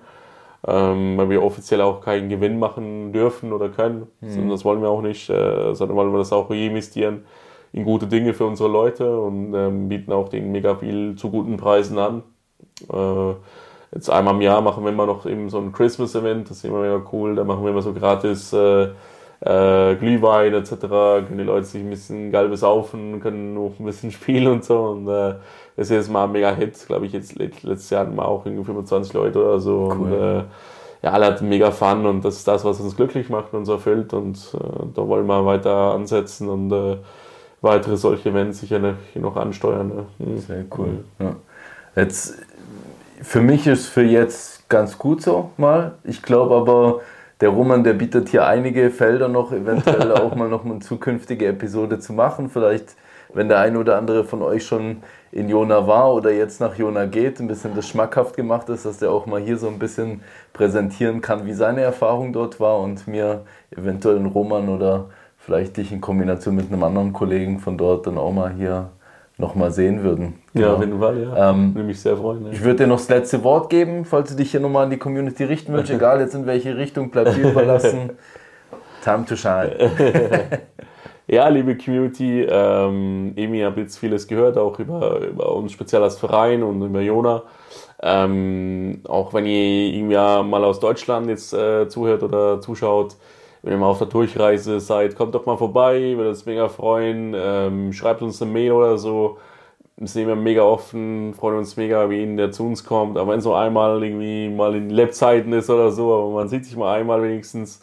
[0.66, 4.06] ähm, weil wir offiziell auch keinen Gewinn machen dürfen oder können.
[4.20, 4.50] Mhm.
[4.50, 7.24] Das wollen wir auch nicht, äh, sondern wollen wir das auch investieren
[7.72, 11.56] in gute Dinge für unsere Leute und ähm, bieten auch den mega viel zu guten
[11.56, 12.22] Preisen an.
[12.92, 13.34] Äh,
[13.94, 16.80] jetzt einmal im Jahr machen wir immer noch eben so ein Christmas-Event, das ist immer
[16.80, 17.36] mega cool.
[17.36, 18.88] Da machen wir immer so gratis äh,
[19.40, 20.70] äh, Glühwein etc.
[20.80, 24.80] Können die Leute sich ein bisschen geil besaufen, können noch ein bisschen spielen und so.
[24.80, 25.34] Und äh,
[25.81, 27.14] das ist jetzt mal ein mega Hit, glaube ich.
[27.14, 29.91] Jetzt letztes Jahr hatten wir auch irgendwie 25 Leute oder so.
[29.91, 30.12] Cool.
[30.12, 30.43] Und, äh,
[31.03, 33.70] ja, alle hatten mega Fun und das ist das, was uns glücklich macht und uns
[33.70, 34.12] erfüllt.
[34.12, 34.59] Und äh,
[34.95, 36.99] da wollen wir weiter ansetzen und äh,
[37.62, 38.78] weitere solche Events sicher
[39.14, 39.89] noch ansteuern.
[39.89, 40.07] Ne?
[40.18, 40.39] Mhm.
[40.41, 41.03] Sehr cool.
[41.18, 41.37] Ja.
[41.97, 42.37] Jetzt,
[43.22, 45.95] für mich ist für jetzt ganz gut so mal.
[46.05, 47.01] Ich glaube aber,
[47.41, 52.01] der Roman, der bietet hier einige Felder noch, eventuell auch mal noch eine zukünftige Episode
[52.01, 52.51] zu machen.
[52.51, 52.97] Vielleicht,
[53.35, 55.03] wenn der eine oder andere von euch schon
[55.33, 58.99] in Jona war oder jetzt nach Jona geht, ein bisschen das schmackhaft gemacht ist, dass
[58.99, 60.22] der auch mal hier so ein bisschen
[60.53, 65.07] präsentieren kann, wie seine Erfahrung dort war und mir eventuell einen Roman oder
[65.39, 68.91] vielleicht dich in Kombination mit einem anderen Kollegen von dort dann auch mal hier
[69.39, 70.35] nochmal sehen würden.
[70.53, 70.66] Genau.
[70.66, 71.51] Ja, auf jeden Fall, ja.
[71.51, 72.47] Ähm, würde mich sehr freuen.
[72.47, 72.53] Ja.
[72.53, 74.99] Ich würde dir noch das letzte Wort geben, falls du dich hier nochmal an die
[74.99, 78.11] Community richten willst, egal jetzt in welche Richtung, bleibt dir überlassen.
[79.05, 79.72] Time to shine.
[81.31, 86.18] ja, liebe Community, ähm, Emi hat jetzt vieles gehört, auch über, über uns speziell als
[86.18, 87.45] Verein und über Jona.
[88.03, 93.14] Ähm, auch wenn ihr irgendwie mal aus Deutschland jetzt äh, zuhört oder zuschaut,
[93.62, 97.35] wenn ihr mal auf der Durchreise seid, kommt doch mal vorbei, würde uns mega freuen.
[97.37, 99.39] Ähm, schreibt uns eine Mail oder so.
[99.97, 103.18] Wir sind immer mega offen, freuen uns mega, wie ihn der zu uns kommt.
[103.18, 106.76] Aber wenn so einmal irgendwie mal in Lebzeiten ist oder so, aber man sieht sich
[106.76, 107.81] mal einmal wenigstens.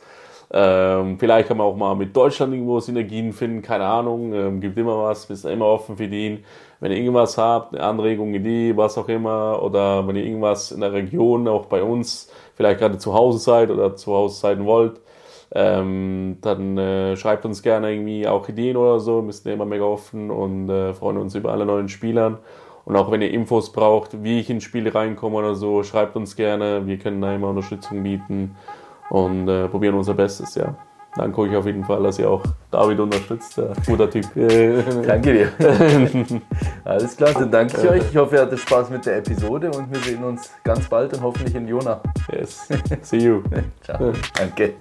[0.50, 4.34] Ähm, vielleicht kann man auch mal mit Deutschland irgendwo Synergien finden, keine Ahnung.
[4.34, 6.46] Ähm, gibt immer was, wir sind immer offen für ihn.
[6.80, 10.82] Wenn ihr irgendwas habt, eine Anregung, Idee, was auch immer, oder wenn ihr irgendwas in
[10.82, 15.02] der Region, auch bei uns, vielleicht gerade zu Hause seid oder zu Hause sein wollt,
[15.54, 19.26] ähm, dann äh, schreibt uns gerne irgendwie auch Ideen oder so.
[19.26, 22.38] Wir sind immer mega offen und äh, freuen uns über alle neuen Spielern.
[22.86, 26.36] Und auch wenn ihr Infos braucht, wie ich ins Spiel reinkomme oder so, schreibt uns
[26.38, 26.86] gerne.
[26.88, 28.56] Wir können da immer Unterstützung bieten
[29.10, 30.76] und äh, probieren unser Bestes, ja
[31.18, 33.58] dann gucke ich auf jeden Fall, dass ihr auch David unterstützt.
[33.58, 34.26] Äh, guter Typ.
[34.36, 35.52] danke dir.
[36.86, 38.04] Alles klar, dann danke ich euch.
[38.12, 41.22] Ich hoffe, ihr hattet Spaß mit der Episode und wir sehen uns ganz bald und
[41.22, 42.02] hoffentlich in Jona.
[42.32, 42.68] Yes.
[43.02, 43.42] See you.
[43.82, 44.14] Ciao.
[44.38, 44.76] Danke.